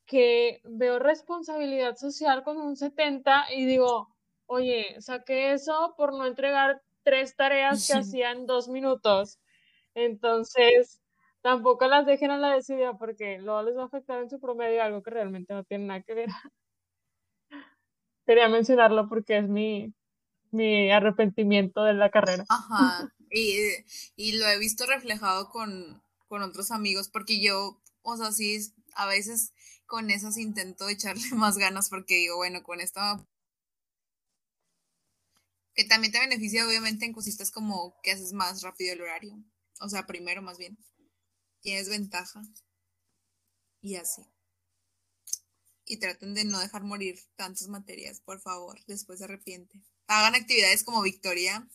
[0.06, 4.14] que veo responsabilidad social con un 70 y digo,
[4.46, 9.38] oye, saqué eso por no entregar tres tareas que hacía en dos minutos.
[9.96, 11.00] Entonces,
[11.40, 14.82] tampoco las dejen a la decisión porque luego les va a afectar en su promedio
[14.82, 16.28] algo que realmente no tiene nada que ver.
[18.26, 19.94] Quería mencionarlo porque es mi,
[20.50, 22.44] mi arrepentimiento de la carrera.
[22.50, 28.58] Ajá, y, lo he visto reflejado con, otros amigos, porque yo, o sea, sí,
[28.94, 29.54] a veces
[29.86, 33.00] con esas intento echarle más ganas porque digo, bueno, con esto
[35.74, 39.42] que también te beneficia obviamente en cositas como que haces más rápido el horario,
[39.80, 40.78] o sea, primero más bien,
[41.60, 42.42] tienes ventaja
[43.80, 44.22] y así.
[45.84, 50.84] Y traten de no dejar morir tantas materias, por favor, después se arrepiente hagan actividades
[50.84, 51.66] como Victoria,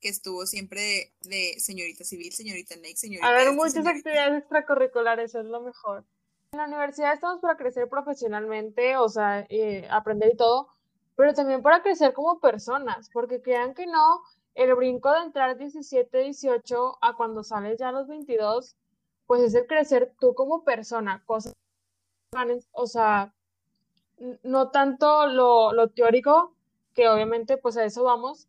[0.00, 3.28] que estuvo siempre de, señorita civil, señorita Next, señorita.
[3.28, 6.04] Hagan muchas actividades extracurriculares, es lo mejor.
[6.52, 10.68] En la universidad estamos para crecer profesionalmente, o sea, eh, aprender y todo,
[11.16, 14.22] pero también para crecer como personas, porque crean que no,
[14.56, 18.74] el brinco de entrar 17, 18 a cuando sales ya a los 22,
[19.26, 21.52] pues es el crecer tú como persona, cosas,
[22.72, 23.34] o sea,
[24.42, 26.54] no tanto lo, lo teórico,
[26.94, 28.48] que obviamente pues a eso vamos,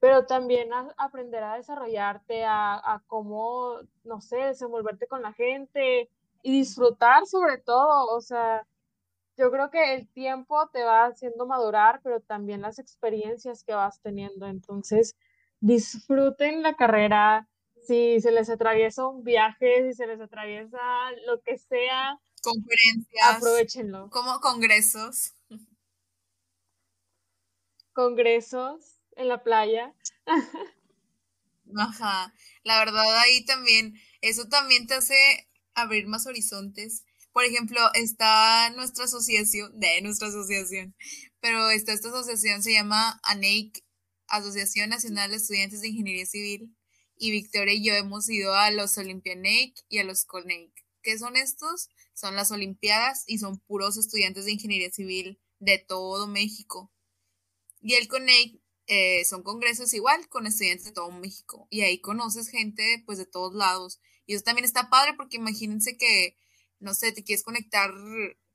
[0.00, 6.10] pero también a aprender a desarrollarte, a, a cómo, no sé, desenvolverte con la gente
[6.42, 8.66] y disfrutar sobre todo, o sea,
[9.36, 14.00] yo creo que el tiempo te va haciendo madurar, pero también las experiencias que vas
[14.00, 15.14] teniendo, entonces
[15.60, 17.48] disfruten la carrera,
[17.86, 20.78] si se les atraviesa un viaje, si se les atraviesa
[21.26, 24.10] lo que sea, conferencias, aprovechenlo.
[24.10, 25.32] Como congresos
[27.96, 29.94] congresos en la playa.
[31.76, 37.04] Ajá, la verdad ahí también, eso también te hace abrir más horizontes.
[37.32, 40.94] Por ejemplo, está nuestra asociación, de nuestra asociación,
[41.40, 43.82] pero está esta asociación, se llama ANEIC,
[44.28, 46.76] Asociación Nacional de Estudiantes de Ingeniería Civil,
[47.18, 50.72] y Victoria y yo hemos ido a los Olympianeic y a los Colneic.
[51.02, 51.88] ¿Qué son estos?
[52.14, 56.92] Son las Olimpiadas y son puros estudiantes de Ingeniería Civil de todo México.
[57.80, 62.48] Y el CONEIC eh, son congresos igual con estudiantes de todo México y ahí conoces
[62.48, 66.36] gente pues de todos lados y eso también está padre porque imagínense que,
[66.80, 67.92] no sé, te quieres conectar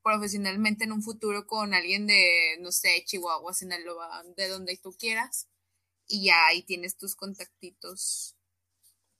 [0.02, 5.48] profesionalmente en un futuro con alguien de, no sé, Chihuahua, Sinaloa, de donde tú quieras
[6.12, 8.36] y ya ahí tienes tus contactitos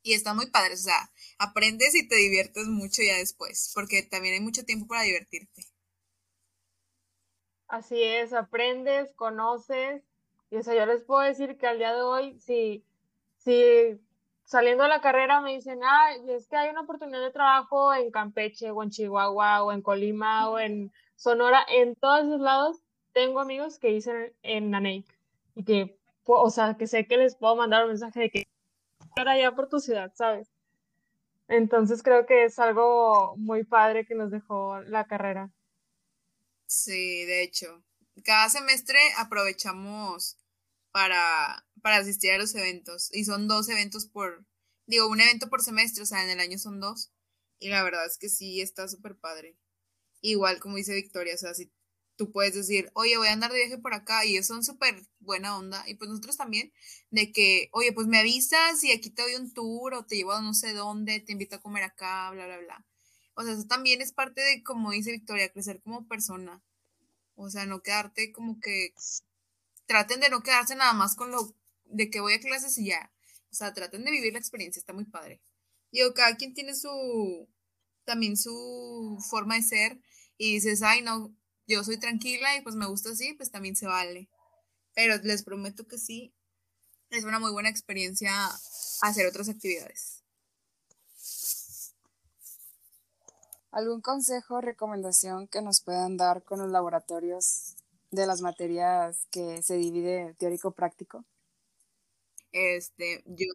[0.02, 4.34] y está muy padre, o sea, aprendes y te diviertes mucho ya después, porque también
[4.34, 5.62] hay mucho tiempo para divertirte.
[7.68, 10.02] Así es, aprendes, conoces,
[10.50, 12.84] y o sea, yo les puedo decir que al día de hoy, si,
[13.38, 13.98] si
[14.44, 18.10] saliendo de la carrera me dicen, ah, es que hay una oportunidad de trabajo en
[18.10, 22.82] Campeche, o en Chihuahua, o en Colima, o en Sonora, en todos esos lados,
[23.14, 25.06] tengo amigos que dicen en Nanake,
[25.54, 28.48] y que, o sea, que sé que les puedo mandar un mensaje de que
[29.16, 30.48] allá por tu ciudad, ¿sabes?
[31.48, 35.50] Entonces creo que es algo muy padre que nos dejó la carrera.
[36.66, 37.82] Sí, de hecho.
[38.24, 40.38] Cada semestre aprovechamos
[40.92, 43.14] para, para asistir a los eventos.
[43.14, 44.44] Y son dos eventos por,
[44.86, 47.10] digo, un evento por semestre, o sea, en el año son dos.
[47.58, 49.56] Y la verdad es que sí, está súper padre.
[50.20, 51.70] Igual como dice Victoria, o sea, si
[52.30, 55.56] puedes decir, oye, voy a andar de viaje por acá y eso es súper buena
[55.56, 55.82] onda.
[55.88, 56.72] Y pues nosotros también,
[57.10, 60.32] de que, oye, pues me avisas y aquí te doy un tour o te llevo
[60.32, 62.86] a no sé dónde, te invito a comer acá, bla, bla, bla.
[63.34, 66.62] O sea, eso también es parte de, como dice Victoria, crecer como persona.
[67.34, 68.94] O sea, no quedarte como que,
[69.86, 71.54] traten de no quedarse nada más con lo
[71.84, 73.12] de que voy a clases y ya.
[73.50, 75.42] O sea, traten de vivir la experiencia, está muy padre.
[75.90, 77.48] Digo, cada quien tiene su,
[78.04, 80.00] también su forma de ser
[80.38, 81.34] y dices, ay, no,
[81.72, 84.28] yo soy tranquila y pues me gusta así, pues también se vale.
[84.94, 86.32] Pero les prometo que sí,
[87.10, 88.32] es una muy buena experiencia
[89.02, 90.22] hacer otras actividades.
[93.70, 97.74] ¿Algún consejo o recomendación que nos puedan dar con los laboratorios
[98.10, 101.24] de las materias que se divide teórico-práctico?
[102.52, 103.46] Este, yo.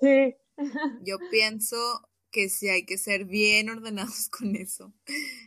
[0.00, 0.36] Sí.
[1.02, 1.76] yo pienso
[2.38, 4.92] que sí hay que ser bien ordenados con eso.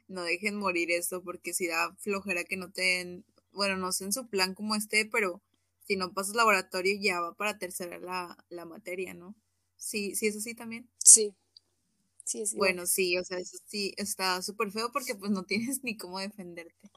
[0.10, 4.06] No dejen morir eso porque si da flojera que no te den, bueno, no sé
[4.06, 5.42] en su plan como esté, pero
[5.88, 9.36] si no pasas laboratorio ya va para tercera la, la materia, ¿no?
[9.78, 10.90] Sí, sí es así también.
[11.04, 11.34] Sí.
[12.26, 12.58] Sí, sí.
[12.58, 16.20] Bueno, sí, o sea, eso sí está súper feo porque pues no tienes ni cómo
[16.20, 16.92] defenderte.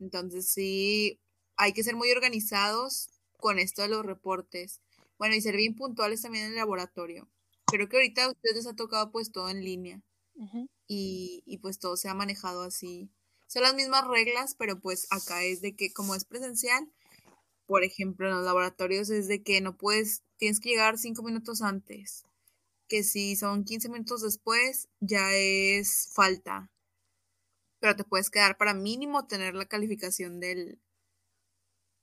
[0.00, 1.20] Entonces sí,
[1.56, 4.80] hay que ser muy organizados con esto de los reportes.
[5.18, 7.28] Bueno, y ser bien puntuales también en el laboratorio
[7.66, 10.02] creo que ahorita a ustedes les ha tocado pues todo en línea
[10.86, 13.10] y, y, pues todo se ha manejado así.
[13.46, 16.92] Son las mismas reglas, pero pues acá es de que como es presencial,
[17.66, 21.62] por ejemplo, en los laboratorios es de que no puedes, tienes que llegar cinco minutos
[21.62, 22.24] antes,
[22.88, 26.70] que si son 15 minutos después ya es falta,
[27.80, 30.78] pero te puedes quedar para mínimo tener la calificación del,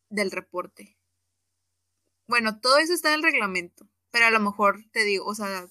[0.10, 0.98] del reporte.
[2.28, 5.68] Bueno, todo eso está en el reglamento pero a lo mejor te digo, o sea,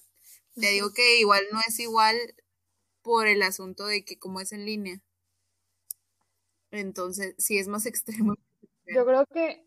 [0.53, 2.17] te digo que igual no es igual
[3.01, 4.99] por el asunto de que como es en línea.
[6.69, 8.35] Entonces, sí es más extremo.
[8.85, 9.65] Yo creo que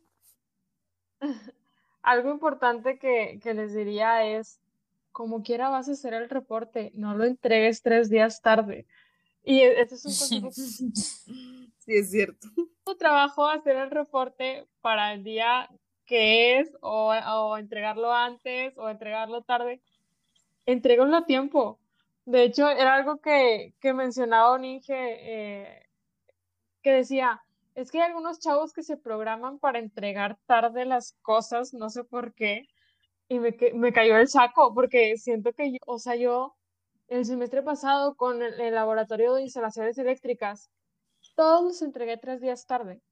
[2.02, 4.60] algo importante que, que les diría es,
[5.10, 8.86] como quiera vas a hacer el reporte, no lo entregues tres días tarde.
[9.42, 10.50] Y e, ese es un consejo.
[10.52, 12.48] sí, es cierto.
[12.84, 15.70] Tu trabajo hacer el reporte para el día
[16.06, 19.82] que es o, entregarlo antes o entregarlo tarde,
[20.66, 21.80] entréguenlo a tiempo.
[22.24, 25.82] De hecho, era algo que, que mencionaba un eh,
[26.82, 27.42] que decía,
[27.74, 32.04] es que hay algunos chavos que se programan para entregar tarde las cosas, no sé
[32.04, 32.66] por qué,
[33.28, 36.56] y me, me cayó el saco, porque siento que, yo, o sea, yo
[37.08, 40.70] el semestre pasado con el, el, laboratorio de instalaciones eléctricas,
[41.36, 43.02] todos los entregué tres días tarde.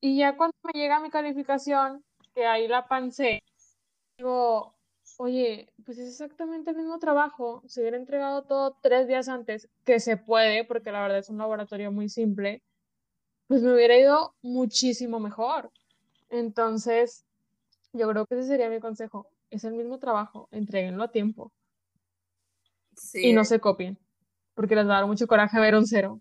[0.00, 2.04] Y ya cuando me llega mi calificación,
[2.36, 3.42] que ahí la pancé,
[4.18, 4.74] digo,
[5.16, 10.00] oye, pues es exactamente el mismo trabajo, si hubiera entregado todo tres días antes, que
[10.00, 12.62] se puede, porque la verdad es un laboratorio muy simple,
[13.48, 15.72] pues me hubiera ido muchísimo mejor.
[16.28, 17.24] Entonces,
[17.94, 19.30] yo creo que ese sería mi consejo.
[19.48, 21.52] Es el mismo trabajo, entreguenlo a tiempo.
[23.14, 23.98] Y no se copien,
[24.54, 26.20] porque les va a dar mucho coraje ver un cero.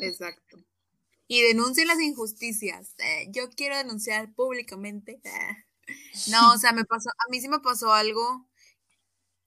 [0.00, 0.65] Exacto
[1.28, 2.94] y denuncien las injusticias.
[2.98, 5.20] Eh, yo quiero denunciar públicamente.
[5.24, 5.64] Eh.
[6.30, 8.48] No, o sea, me pasó, a mí sí me pasó algo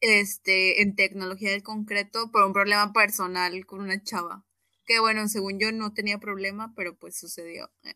[0.01, 4.45] este, en tecnología del concreto por un problema personal con una chava.
[4.85, 7.71] Que bueno, según yo no tenía problema, pero pues sucedió.
[7.83, 7.93] Eh.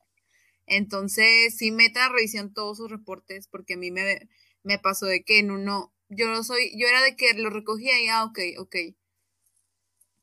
[0.67, 4.29] Entonces, sí meta revisión todos sus reportes, porque a mí me,
[4.63, 8.01] me pasó de que en uno, yo no soy, yo era de que lo recogía
[8.01, 8.75] y ah, ok, ok.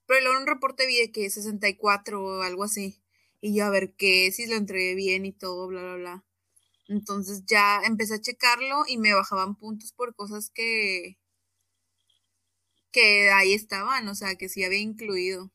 [0.06, 2.99] Pero luego en un reporte vi de que 64 o algo así.
[3.40, 6.24] Y yo a ver qué, si lo entregué bien y todo, bla, bla, bla.
[6.88, 11.18] Entonces ya empecé a checarlo y me bajaban puntos por cosas que,
[12.92, 15.50] que ahí estaban, o sea, que sí había incluido.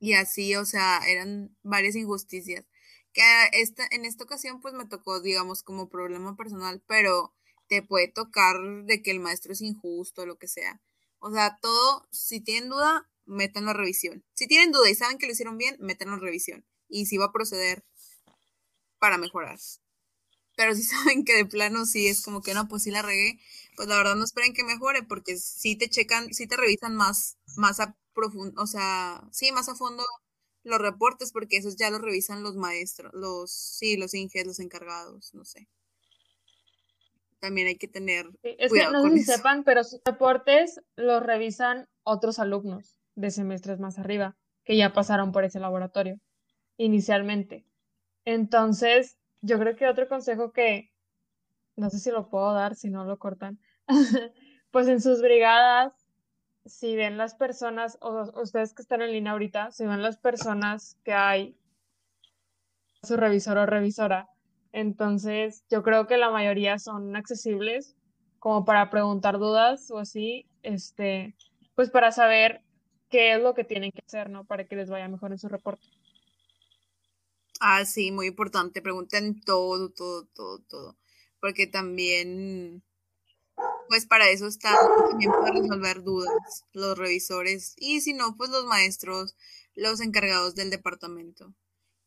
[0.00, 2.64] Y así, o sea, eran varias injusticias.
[3.12, 3.22] Que
[3.52, 7.34] esta, en esta ocasión pues me tocó, digamos, como problema personal, pero
[7.68, 10.80] te puede tocar de que el maestro es injusto lo que sea.
[11.18, 14.24] O sea, todo, si tienen duda, metan la revisión.
[14.34, 16.64] Si tienen duda y saben que lo hicieron bien, metan la revisión.
[16.92, 17.84] Y si va a proceder
[18.98, 19.58] para mejorar.
[20.56, 20.82] Pero si
[21.14, 23.40] saben que de plano sí es como que no, pues sí la regué,
[23.76, 27.38] pues la verdad no esperen que mejore, porque si te checan, si te revisan más,
[27.56, 30.04] más a profundo, o sea, sí, más a fondo
[30.64, 35.34] los reportes, porque esos ya los revisan los maestros, los, sí, los inges, los encargados,
[35.34, 35.68] no sé
[37.42, 38.30] también hay que tener.
[38.44, 43.80] es que no sé si sepan, pero sus reportes los revisan otros alumnos de semestres
[43.80, 46.20] más arriba, que ya pasaron por ese laboratorio
[46.84, 47.64] inicialmente.
[48.24, 50.92] Entonces, yo creo que otro consejo que,
[51.76, 53.58] no sé si lo puedo dar, si no lo cortan,
[54.70, 55.92] pues en sus brigadas,
[56.64, 60.98] si ven las personas, o ustedes que están en línea ahorita, si ven las personas
[61.04, 61.56] que hay,
[63.02, 64.28] su revisor o revisora,
[64.72, 67.96] entonces, yo creo que la mayoría son accesibles
[68.38, 71.36] como para preguntar dudas o así, este,
[71.74, 72.62] pues para saber
[73.08, 74.44] qué es lo que tienen que hacer, ¿no?
[74.44, 75.86] Para que les vaya mejor en su reporte.
[77.64, 78.82] Ah, sí, muy importante.
[78.82, 80.98] Pregunten todo, todo, todo, todo.
[81.40, 82.82] Porque también,
[83.88, 84.76] pues para eso están
[85.08, 89.36] también para resolver dudas los revisores y si no, pues los maestros,
[89.74, 91.54] los encargados del departamento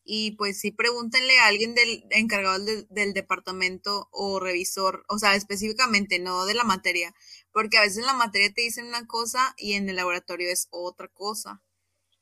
[0.06, 6.20] y pues sí pregúntenle a alguien del encargado del, departamento o revisor, o sea, específicamente,
[6.20, 7.16] no de la materia,
[7.54, 10.68] porque a veces en la materia te dicen una cosa y en el laboratorio es
[10.70, 11.62] otra cosa.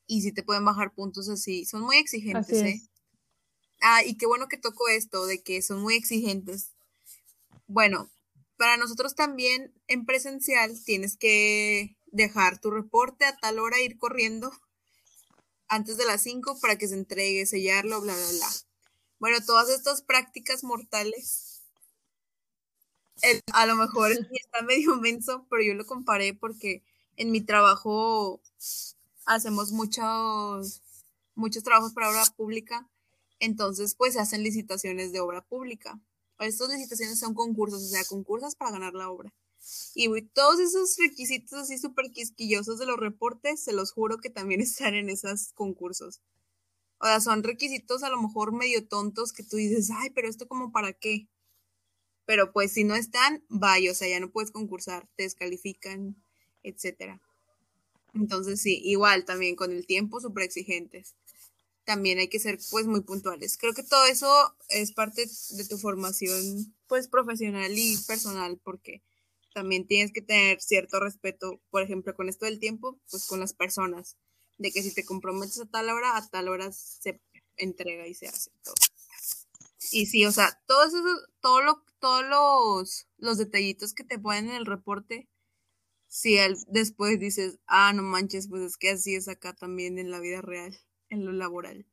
[0.06, 2.82] Y sí te pueden bajar puntos así, son muy exigentes, ¿eh?
[3.86, 6.72] Ah, y qué bueno que tocó esto, de que son muy exigentes.
[7.68, 8.10] Bueno,
[8.56, 14.54] para nosotros también en presencial tienes que dejar tu reporte a tal hora, ir corriendo
[15.68, 18.48] antes de las 5 para que se entregue, sellarlo, bla, bla, bla.
[19.20, 21.62] Bueno, todas estas prácticas mortales,
[23.52, 26.84] a lo mejor está medio menso, pero yo lo comparé porque
[27.18, 28.40] en mi trabajo
[29.26, 30.82] hacemos muchos,
[31.36, 32.90] muchos trabajos para obra pública,
[33.44, 36.00] entonces pues se hacen licitaciones de obra pública.
[36.40, 39.34] Estas licitaciones son concursos, o sea, concursos para ganar la obra.
[39.96, 44.62] Y todos esos requisitos así súper quisquillosos de los reportes, se los juro que también
[44.62, 46.22] están en esos concursos.
[47.00, 50.48] O sea, son requisitos a lo mejor medio tontos que tú dices, ay, pero esto
[50.48, 51.28] como para qué.
[52.26, 56.16] Pero pues si no están, vaya, o sea, ya no puedes concursar, te descalifican,
[56.64, 57.22] etcétera.
[58.14, 61.16] Entonces sí, igual también con el tiempo súper exigentes.
[61.86, 63.58] También hay que ser pues muy puntuales.
[63.58, 69.04] Creo que todo eso es parte de tu formación pues profesional y personal porque
[69.54, 73.54] también tienes que tener cierto respeto, por ejemplo, con esto del tiempo, pues con las
[73.54, 74.18] personas,
[74.58, 77.22] de que si te comprometes a tal hora, a tal hora se
[77.58, 78.76] entrega y se hace todo.
[79.92, 80.98] Y sí, o sea, todo eso,
[81.40, 85.30] todo lo, todos los, los detallitos que te ponen en el reporte,
[86.08, 90.20] si después dices, ah, no manches, pues es que así es acá también en la
[90.20, 90.80] vida real,
[91.14, 91.86] en lo laboral.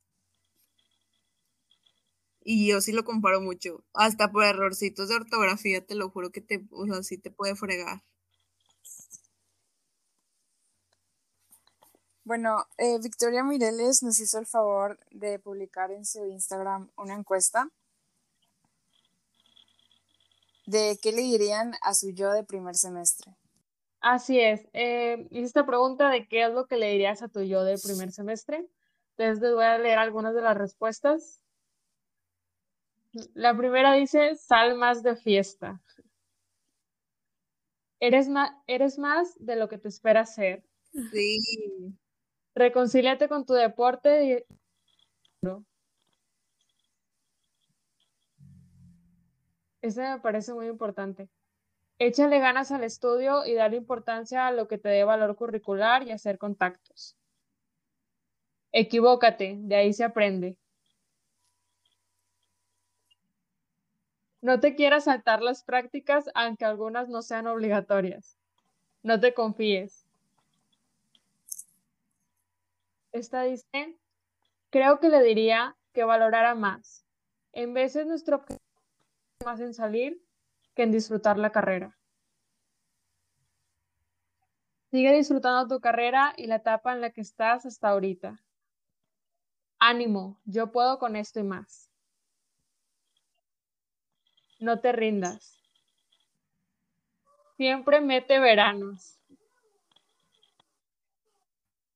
[2.43, 3.85] Y yo sí lo comparo mucho.
[3.93, 7.55] Hasta por errorcitos de ortografía, te lo juro que te, o sea, sí te puede
[7.55, 8.03] fregar.
[12.25, 17.69] Bueno, eh, Victoria Mireles nos hizo el favor de publicar en su Instagram una encuesta
[20.67, 23.35] de qué le dirían a su yo de primer semestre.
[24.01, 24.67] Así es.
[24.73, 27.81] Eh, hice esta pregunta de qué es lo que le dirías a tu yo del
[27.81, 28.67] primer semestre.
[29.21, 31.43] Entonces voy a leer algunas de las respuestas.
[33.35, 35.79] La primera dice, sal más de fiesta.
[38.01, 40.65] Eres más, eres más de lo que te espera ser.
[41.13, 41.39] Sí.
[42.55, 44.47] Reconcíliate con tu deporte.
[45.43, 45.49] Y...
[49.83, 51.29] Ese me parece muy importante.
[51.99, 56.13] Échale ganas al estudio y dale importancia a lo que te dé valor curricular y
[56.13, 57.20] hacer contactos.
[58.73, 60.57] Equivócate, de ahí se aprende.
[64.43, 68.39] No te quieras saltar las prácticas, aunque algunas no sean obligatorias.
[69.03, 70.07] No te confíes.
[73.13, 73.99] Esta dice,
[74.71, 77.05] creo que le diría que valorara más.
[77.53, 78.61] En veces nuestro objetivo
[79.41, 80.23] es más en salir
[80.75, 81.99] que en disfrutar la carrera.
[84.91, 88.41] Sigue disfrutando tu carrera y la etapa en la que estás hasta ahorita.
[89.81, 91.91] Ánimo, yo puedo con esto y más.
[94.61, 95.59] No te rindas.
[97.57, 99.19] Siempre mete veranos.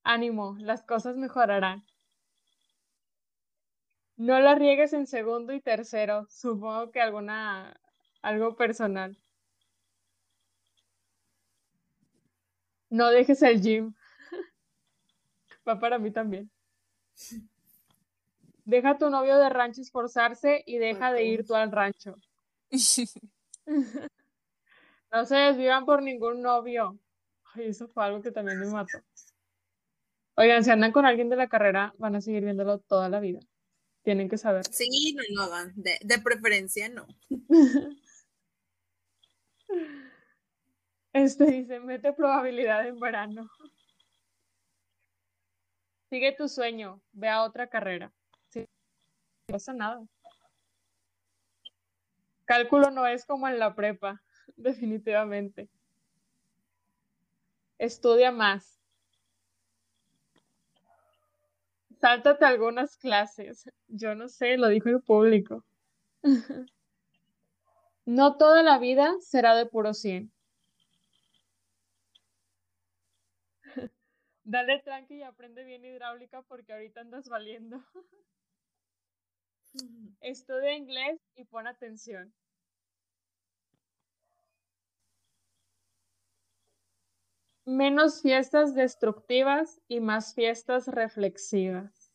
[0.03, 1.85] Ánimo, las cosas mejorarán.
[4.17, 6.27] No la riegues en segundo y tercero.
[6.31, 7.79] Supongo que alguna
[8.23, 9.17] algo personal.
[12.91, 13.95] No dejes el gym.
[15.69, 16.51] Va para mí también.
[18.65, 22.17] Deja a tu novio de rancho esforzarse y deja de ir tú al rancho.
[25.13, 26.99] no se desvivan por ningún novio.
[27.55, 28.99] Ay, eso fue algo que también me mató.
[30.37, 33.41] Oigan, si andan con alguien de la carrera, van a seguir viéndolo toda la vida.
[34.03, 34.65] Tienen que saber.
[34.71, 35.73] Sí, no lo hagan.
[35.77, 37.07] De, de preferencia, no.
[41.15, 43.49] Este dice, mete probabilidad en verano.
[46.11, 48.13] Sigue tu sueño, ve a otra carrera.
[49.49, 50.03] No pasa nada.
[52.47, 54.23] Cálculo no es como en la prepa,
[54.57, 55.69] definitivamente.
[57.79, 58.81] Estudia más.
[62.01, 63.71] Sáltate algunas clases.
[63.89, 65.65] Yo no sé, lo dijo el público.
[68.07, 70.31] No toda la vida será de puro 100.
[74.45, 77.83] Dale tranqui y aprende bien hidráulica porque ahorita andas valiendo.
[80.21, 82.33] Estudia inglés y pon atención.
[87.67, 92.13] Menos fiestas destructivas y más fiestas reflexivas.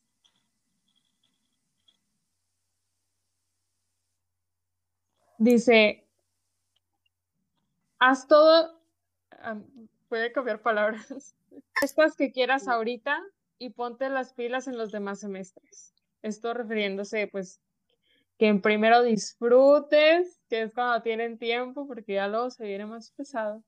[5.38, 6.06] Dice,
[7.98, 8.78] haz todo,
[10.08, 11.34] puede cambiar palabras,
[11.82, 13.22] estas que quieras ahorita
[13.58, 15.94] y ponte las pilas en los demás semestres.
[16.22, 17.60] Esto refiriéndose, pues,
[18.38, 23.10] que en primero disfrutes, que es cuando tienen tiempo, porque ya luego se viene más
[23.12, 23.62] pesado.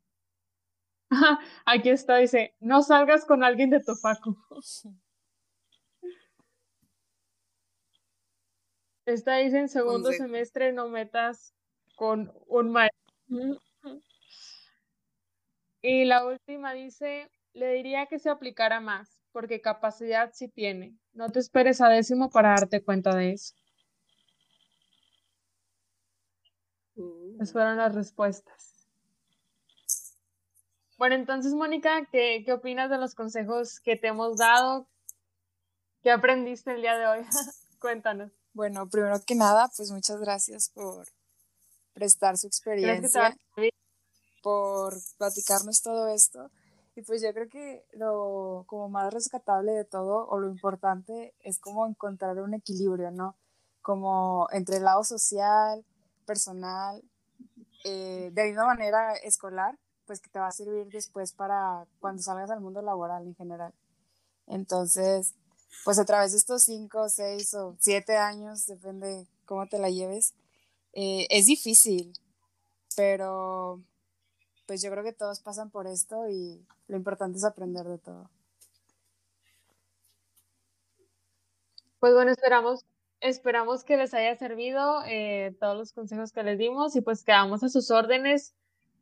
[1.67, 4.37] Aquí está, dice, no salgas con alguien de tu facu.
[9.05, 11.55] Esta dice en segundo semestre no metas
[11.97, 13.61] con un maestro.
[15.83, 20.97] Y la última dice, le diría que se aplicara más, porque capacidad sí tiene.
[21.13, 23.55] No te esperes a décimo para darte cuenta de eso.
[27.35, 27.53] Esas uh.
[27.53, 28.73] fueron las respuestas.
[30.99, 34.87] Bueno, entonces, Mónica, ¿qué, ¿qué opinas de los consejos que te hemos dado?
[36.03, 37.27] ¿Qué aprendiste el día de hoy?
[37.81, 38.31] Cuéntanos.
[38.53, 41.09] Bueno, primero que nada, pues muchas gracias por
[41.95, 43.37] prestar su experiencia,
[44.43, 46.51] por platicarnos todo esto.
[46.95, 51.59] Y pues yo creo que lo como más rescatable de todo o lo importante es
[51.59, 53.35] como encontrar un equilibrio, ¿no?
[53.81, 55.85] Como entre el lado social,
[56.27, 57.03] personal,
[57.85, 62.51] eh, de misma manera escolar, pues que te va a servir después para cuando salgas
[62.51, 63.73] al mundo laboral en general.
[64.47, 65.35] Entonces,
[65.85, 70.35] pues a través de estos cinco, seis o siete años, depende cómo te la lleves,
[70.93, 72.13] eh, es difícil,
[72.97, 73.81] pero
[74.67, 78.31] pues yo creo que todos pasan por esto y lo importante es aprender de todo.
[82.01, 82.85] Pues bueno, esperamos,
[83.21, 87.63] esperamos que les haya servido eh, todos los consejos que les dimos y pues quedamos
[87.63, 88.55] a sus órdenes.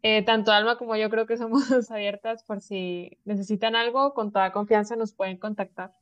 [0.03, 4.53] Eh, tanto Alma como yo creo que somos abiertas por si necesitan algo, con toda
[4.53, 5.93] confianza nos pueden contactar.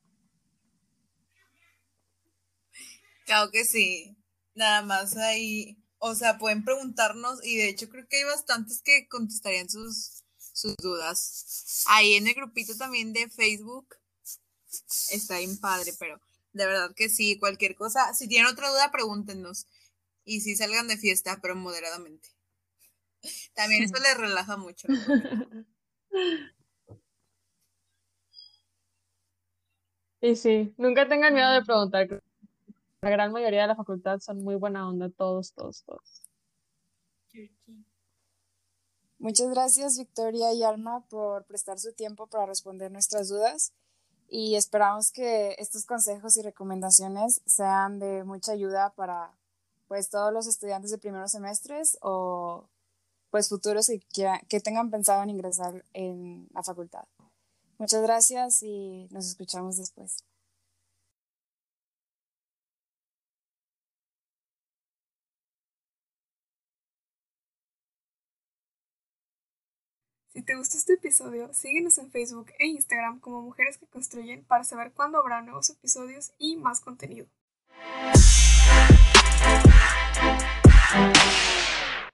[3.25, 4.17] Claro que sí.
[4.55, 9.07] Nada más ahí, o sea, pueden preguntarnos y de hecho creo que hay bastantes que
[9.07, 11.83] contestarían sus, sus dudas.
[11.87, 13.95] Ahí en el grupito también de Facebook
[15.11, 16.19] está bien padre, pero
[16.53, 19.67] de verdad que sí, cualquier cosa, si tienen otra duda, pregúntenos.
[20.25, 22.29] Y si salgan de fiesta, pero moderadamente.
[23.55, 24.87] También eso les relaja mucho.
[30.21, 32.21] Y sí, nunca tengan miedo de preguntar.
[33.01, 36.23] La gran mayoría de la facultad son muy buena onda, todos, todos, todos.
[39.19, 43.73] Muchas gracias, Victoria y Alma, por prestar su tiempo para responder nuestras dudas
[44.27, 49.33] y esperamos que estos consejos y recomendaciones sean de mucha ayuda para
[49.87, 52.69] pues todos los estudiantes de primeros semestres o
[53.31, 57.05] pues futuros que, que tengan pensado en ingresar en la facultad.
[57.77, 60.23] Muchas gracias y nos escuchamos después.
[70.39, 74.63] Si te gustó este episodio, síguenos en Facebook e Instagram como Mujeres que Construyen para
[74.63, 77.27] saber cuándo habrá nuevos episodios y más contenido.